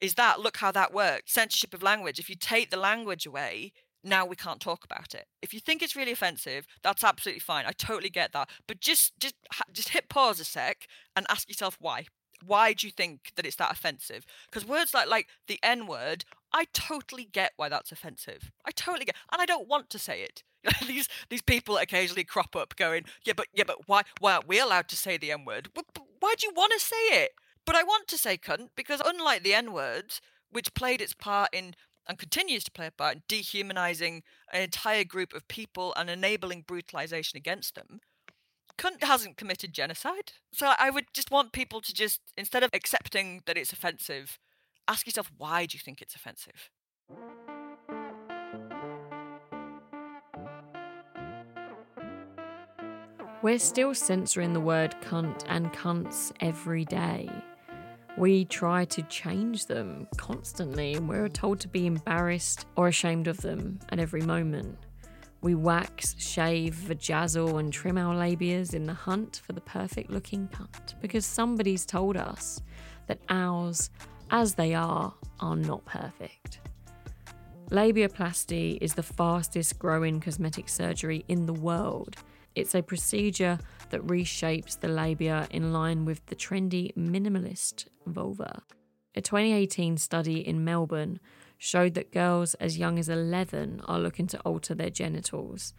is 0.00 0.14
that? 0.14 0.40
Look 0.40 0.58
how 0.58 0.72
that 0.72 0.92
works. 0.92 1.32
Censorship 1.32 1.74
of 1.74 1.82
language. 1.82 2.18
If 2.18 2.28
you 2.28 2.36
take 2.36 2.70
the 2.70 2.76
language 2.76 3.26
away, 3.26 3.72
now 4.02 4.24
we 4.24 4.36
can't 4.36 4.60
talk 4.60 4.84
about 4.84 5.14
it. 5.14 5.26
If 5.42 5.52
you 5.52 5.60
think 5.60 5.82
it's 5.82 5.96
really 5.96 6.12
offensive, 6.12 6.66
that's 6.82 7.04
absolutely 7.04 7.40
fine. 7.40 7.64
I 7.66 7.72
totally 7.72 8.10
get 8.10 8.32
that. 8.32 8.48
But 8.66 8.80
just 8.80 9.18
just 9.18 9.34
just 9.72 9.90
hit 9.90 10.08
pause 10.08 10.40
a 10.40 10.44
sec 10.44 10.86
and 11.16 11.26
ask 11.28 11.48
yourself 11.48 11.76
why. 11.80 12.06
Why 12.44 12.72
do 12.72 12.86
you 12.86 12.92
think 12.92 13.32
that 13.36 13.44
it's 13.44 13.56
that 13.56 13.72
offensive? 13.72 14.24
Because 14.50 14.66
words 14.66 14.94
like 14.94 15.08
like 15.08 15.28
the 15.48 15.58
N 15.62 15.86
word, 15.86 16.24
I 16.52 16.66
totally 16.72 17.24
get 17.24 17.52
why 17.56 17.68
that's 17.68 17.92
offensive. 17.92 18.50
I 18.64 18.70
totally 18.72 19.04
get, 19.04 19.16
and 19.32 19.40
I 19.40 19.46
don't 19.46 19.68
want 19.68 19.90
to 19.90 19.98
say 19.98 20.22
it. 20.22 20.42
these 20.86 21.08
these 21.30 21.42
people 21.42 21.78
occasionally 21.78 22.24
crop 22.24 22.54
up 22.54 22.76
going, 22.76 23.04
yeah, 23.24 23.32
but 23.36 23.46
yeah, 23.54 23.64
but 23.66 23.88
why 23.88 24.02
why 24.18 24.34
aren't 24.34 24.48
we 24.48 24.60
allowed 24.60 24.88
to 24.88 24.96
say 24.96 25.16
the 25.16 25.32
N 25.32 25.44
word? 25.44 25.70
Why 26.20 26.34
do 26.38 26.46
you 26.46 26.52
want 26.54 26.72
to 26.72 26.80
say 26.80 27.22
it? 27.22 27.32
But 27.64 27.76
I 27.76 27.82
want 27.82 28.08
to 28.08 28.18
say 28.18 28.36
cunt 28.36 28.68
because 28.76 29.00
unlike 29.04 29.42
the 29.42 29.54
N 29.54 29.72
word, 29.72 30.14
which 30.50 30.74
played 30.74 31.00
its 31.00 31.14
part 31.14 31.50
in 31.52 31.74
and 32.08 32.18
continues 32.18 32.64
to 32.64 32.72
play 32.72 32.86
a 32.86 32.90
part 32.90 33.14
in 33.16 33.22
dehumanizing 33.28 34.22
an 34.52 34.62
entire 34.62 35.04
group 35.04 35.32
of 35.32 35.46
people 35.48 35.94
and 35.96 36.10
enabling 36.10 36.64
brutalization 36.66 37.36
against 37.36 37.74
them, 37.74 38.00
cunt 38.76 39.04
hasn't 39.04 39.36
committed 39.36 39.72
genocide. 39.72 40.32
So 40.52 40.72
I 40.78 40.90
would 40.90 41.06
just 41.14 41.30
want 41.30 41.52
people 41.52 41.80
to 41.80 41.94
just 41.94 42.20
instead 42.36 42.62
of 42.62 42.70
accepting 42.72 43.42
that 43.46 43.56
it's 43.56 43.72
offensive, 43.72 44.38
ask 44.90 45.06
yourself 45.06 45.30
why 45.38 45.66
do 45.66 45.76
you 45.76 45.80
think 45.80 46.02
it's 46.02 46.16
offensive? 46.16 46.68
We're 53.42 53.60
still 53.60 53.94
censoring 53.94 54.52
the 54.52 54.60
word 54.60 54.94
cunt 55.00 55.44
and 55.48 55.72
cunts 55.72 56.32
every 56.40 56.84
day. 56.84 57.30
We 58.18 58.44
try 58.44 58.84
to 58.86 59.02
change 59.02 59.66
them 59.66 60.08
constantly, 60.18 60.92
and 60.94 61.08
we're 61.08 61.28
told 61.28 61.60
to 61.60 61.68
be 61.68 61.86
embarrassed 61.86 62.66
or 62.76 62.88
ashamed 62.88 63.28
of 63.28 63.40
them 63.40 63.78
at 63.90 64.00
every 64.00 64.20
moment. 64.20 64.76
We 65.40 65.54
wax, 65.54 66.16
shave, 66.18 66.74
vajazzle, 66.74 67.60
and 67.60 67.72
trim 67.72 67.96
our 67.96 68.14
labias 68.14 68.74
in 68.74 68.84
the 68.84 68.92
hunt 68.92 69.40
for 69.46 69.54
the 69.54 69.62
perfect 69.62 70.10
looking 70.10 70.48
cunt 70.48 71.00
because 71.00 71.24
somebody's 71.24 71.86
told 71.86 72.18
us 72.18 72.60
that 73.06 73.20
ours, 73.30 73.88
as 74.30 74.54
they 74.54 74.74
are, 74.74 75.14
are 75.40 75.56
not 75.56 75.84
perfect. 75.84 76.60
Labiaplasty 77.70 78.78
is 78.80 78.94
the 78.94 79.02
fastest 79.02 79.78
growing 79.78 80.20
cosmetic 80.20 80.68
surgery 80.68 81.24
in 81.28 81.46
the 81.46 81.52
world. 81.52 82.16
It's 82.56 82.74
a 82.74 82.82
procedure 82.82 83.58
that 83.90 84.06
reshapes 84.06 84.78
the 84.78 84.88
labia 84.88 85.46
in 85.50 85.72
line 85.72 86.04
with 86.04 86.24
the 86.26 86.34
trendy 86.34 86.92
minimalist 86.96 87.86
vulva. 88.06 88.62
A 89.14 89.20
2018 89.20 89.96
study 89.98 90.46
in 90.46 90.64
Melbourne 90.64 91.20
showed 91.58 91.94
that 91.94 92.10
girls 92.10 92.54
as 92.54 92.78
young 92.78 92.98
as 92.98 93.08
11 93.08 93.82
are 93.86 94.00
looking 94.00 94.26
to 94.28 94.40
alter 94.40 94.74
their 94.74 94.90
genitals, 94.90 95.74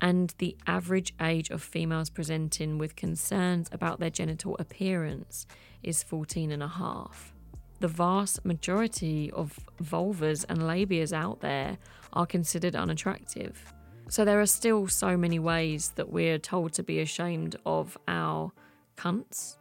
and 0.00 0.34
the 0.38 0.56
average 0.66 1.14
age 1.20 1.50
of 1.50 1.62
females 1.62 2.08
presenting 2.08 2.78
with 2.78 2.96
concerns 2.96 3.68
about 3.70 4.00
their 4.00 4.10
genital 4.10 4.56
appearance 4.58 5.46
is 5.82 6.02
14 6.02 6.50
and 6.50 6.62
a 6.62 6.68
half. 6.68 7.33
The 7.80 7.88
vast 7.88 8.44
majority 8.44 9.30
of 9.32 9.58
vulvas 9.82 10.44
and 10.48 10.60
labias 10.60 11.12
out 11.12 11.40
there 11.40 11.78
are 12.12 12.26
considered 12.26 12.74
unattractive. 12.74 13.72
So 14.08 14.24
there 14.24 14.40
are 14.40 14.46
still 14.46 14.86
so 14.86 15.16
many 15.16 15.38
ways 15.38 15.92
that 15.96 16.10
we're 16.10 16.38
told 16.38 16.72
to 16.74 16.82
be 16.82 17.00
ashamed 17.00 17.56
of 17.66 17.98
our 18.06 18.52
cunts. 18.96 19.56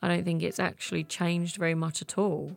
I 0.00 0.08
don't 0.08 0.24
think 0.24 0.42
it's 0.42 0.60
actually 0.60 1.04
changed 1.04 1.56
very 1.56 1.74
much 1.74 2.02
at 2.02 2.16
all. 2.18 2.56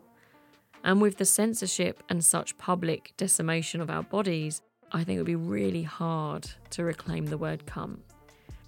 And 0.84 1.00
with 1.00 1.16
the 1.16 1.24
censorship 1.24 2.02
and 2.08 2.24
such 2.24 2.58
public 2.58 3.12
decimation 3.16 3.80
of 3.80 3.90
our 3.90 4.02
bodies, 4.02 4.62
I 4.92 5.04
think 5.04 5.16
it 5.16 5.20
would 5.20 5.26
be 5.26 5.36
really 5.36 5.82
hard 5.82 6.48
to 6.70 6.84
reclaim 6.84 7.26
the 7.26 7.38
word 7.38 7.64
cunt. 7.66 7.98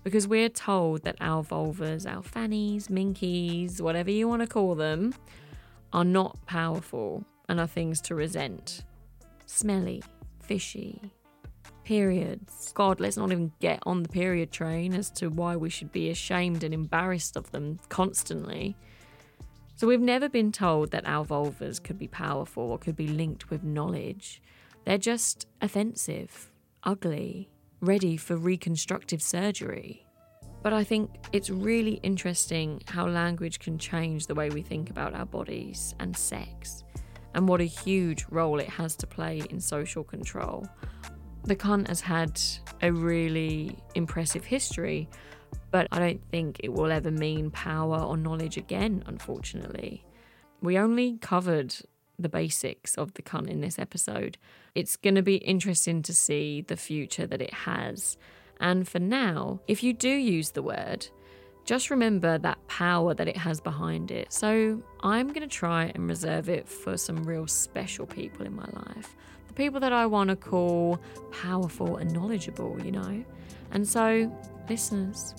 Because 0.02 0.28
we're 0.28 0.48
told 0.48 1.02
that 1.04 1.16
our 1.20 1.42
vulvas, 1.42 2.10
our 2.10 2.22
fannies, 2.22 2.88
minkies, 2.88 3.80
whatever 3.80 4.10
you 4.10 4.28
want 4.28 4.42
to 4.42 4.48
call 4.48 4.74
them, 4.74 5.14
are 5.94 6.04
not 6.04 6.44
powerful 6.44 7.24
and 7.48 7.60
are 7.60 7.66
things 7.66 8.00
to 8.02 8.14
resent. 8.14 8.84
Smelly, 9.46 10.02
fishy, 10.42 11.00
periods. 11.84 12.72
God, 12.74 12.98
let's 12.98 13.16
not 13.16 13.30
even 13.30 13.52
get 13.60 13.78
on 13.86 14.02
the 14.02 14.08
period 14.08 14.50
train 14.50 14.92
as 14.92 15.10
to 15.12 15.28
why 15.28 15.54
we 15.54 15.70
should 15.70 15.92
be 15.92 16.10
ashamed 16.10 16.64
and 16.64 16.74
embarrassed 16.74 17.36
of 17.36 17.50
them 17.52 17.78
constantly. 17.88 18.76
So, 19.76 19.86
we've 19.86 20.00
never 20.00 20.28
been 20.28 20.52
told 20.52 20.90
that 20.90 21.06
our 21.06 21.24
vulvas 21.24 21.82
could 21.82 21.98
be 21.98 22.08
powerful 22.08 22.64
or 22.64 22.78
could 22.78 22.96
be 22.96 23.08
linked 23.08 23.50
with 23.50 23.62
knowledge. 23.64 24.42
They're 24.84 24.98
just 24.98 25.46
offensive, 25.60 26.50
ugly, 26.84 27.50
ready 27.80 28.16
for 28.16 28.36
reconstructive 28.36 29.22
surgery. 29.22 30.03
But 30.64 30.72
I 30.72 30.82
think 30.82 31.10
it's 31.30 31.50
really 31.50 32.00
interesting 32.02 32.82
how 32.86 33.06
language 33.06 33.58
can 33.58 33.76
change 33.78 34.26
the 34.26 34.34
way 34.34 34.48
we 34.48 34.62
think 34.62 34.88
about 34.88 35.14
our 35.14 35.26
bodies 35.26 35.94
and 36.00 36.16
sex, 36.16 36.84
and 37.34 37.46
what 37.46 37.60
a 37.60 37.64
huge 37.64 38.24
role 38.30 38.58
it 38.58 38.70
has 38.70 38.96
to 38.96 39.06
play 39.06 39.42
in 39.50 39.60
social 39.60 40.02
control. 40.02 40.66
The 41.42 41.54
cunt 41.54 41.88
has 41.88 42.00
had 42.00 42.40
a 42.80 42.90
really 42.90 43.76
impressive 43.94 44.46
history, 44.46 45.06
but 45.70 45.86
I 45.92 45.98
don't 45.98 46.24
think 46.30 46.60
it 46.64 46.72
will 46.72 46.90
ever 46.90 47.10
mean 47.10 47.50
power 47.50 47.98
or 47.98 48.16
knowledge 48.16 48.56
again, 48.56 49.04
unfortunately. 49.06 50.02
We 50.62 50.78
only 50.78 51.18
covered 51.18 51.74
the 52.18 52.30
basics 52.30 52.94
of 52.96 53.12
the 53.12 53.22
cunt 53.22 53.50
in 53.50 53.60
this 53.60 53.78
episode. 53.78 54.38
It's 54.74 54.96
going 54.96 55.16
to 55.16 55.22
be 55.22 55.36
interesting 55.36 56.00
to 56.00 56.14
see 56.14 56.62
the 56.62 56.78
future 56.78 57.26
that 57.26 57.42
it 57.42 57.52
has. 57.52 58.16
And 58.60 58.86
for 58.88 58.98
now, 58.98 59.60
if 59.66 59.82
you 59.82 59.92
do 59.92 60.08
use 60.08 60.50
the 60.50 60.62
word, 60.62 61.08
just 61.64 61.90
remember 61.90 62.36
that 62.38 62.58
power 62.68 63.14
that 63.14 63.26
it 63.26 63.36
has 63.36 63.60
behind 63.60 64.10
it. 64.10 64.32
So 64.32 64.82
I'm 65.02 65.28
going 65.28 65.40
to 65.40 65.46
try 65.46 65.90
and 65.94 66.08
reserve 66.08 66.48
it 66.48 66.68
for 66.68 66.96
some 66.96 67.24
real 67.24 67.46
special 67.46 68.06
people 68.06 68.44
in 68.44 68.54
my 68.54 68.68
life. 68.72 69.16
The 69.48 69.54
people 69.54 69.80
that 69.80 69.92
I 69.92 70.06
want 70.06 70.30
to 70.30 70.36
call 70.36 71.00
powerful 71.32 71.96
and 71.96 72.12
knowledgeable, 72.12 72.78
you 72.84 72.92
know? 72.92 73.24
And 73.70 73.88
so, 73.88 74.30
listeners, 74.68 75.34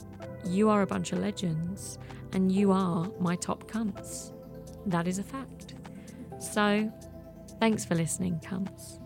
you 0.45 0.69
are 0.69 0.81
a 0.81 0.87
bunch 0.87 1.11
of 1.11 1.19
legends 1.19 1.99
and 2.33 2.51
you 2.51 2.71
are 2.71 3.09
my 3.19 3.35
top 3.35 3.69
cunts. 3.69 4.31
That 4.87 5.07
is 5.07 5.19
a 5.19 5.23
fact. 5.23 5.75
So, 6.39 6.91
thanks 7.59 7.85
for 7.85 7.95
listening, 7.95 8.39
cunts. 8.43 8.99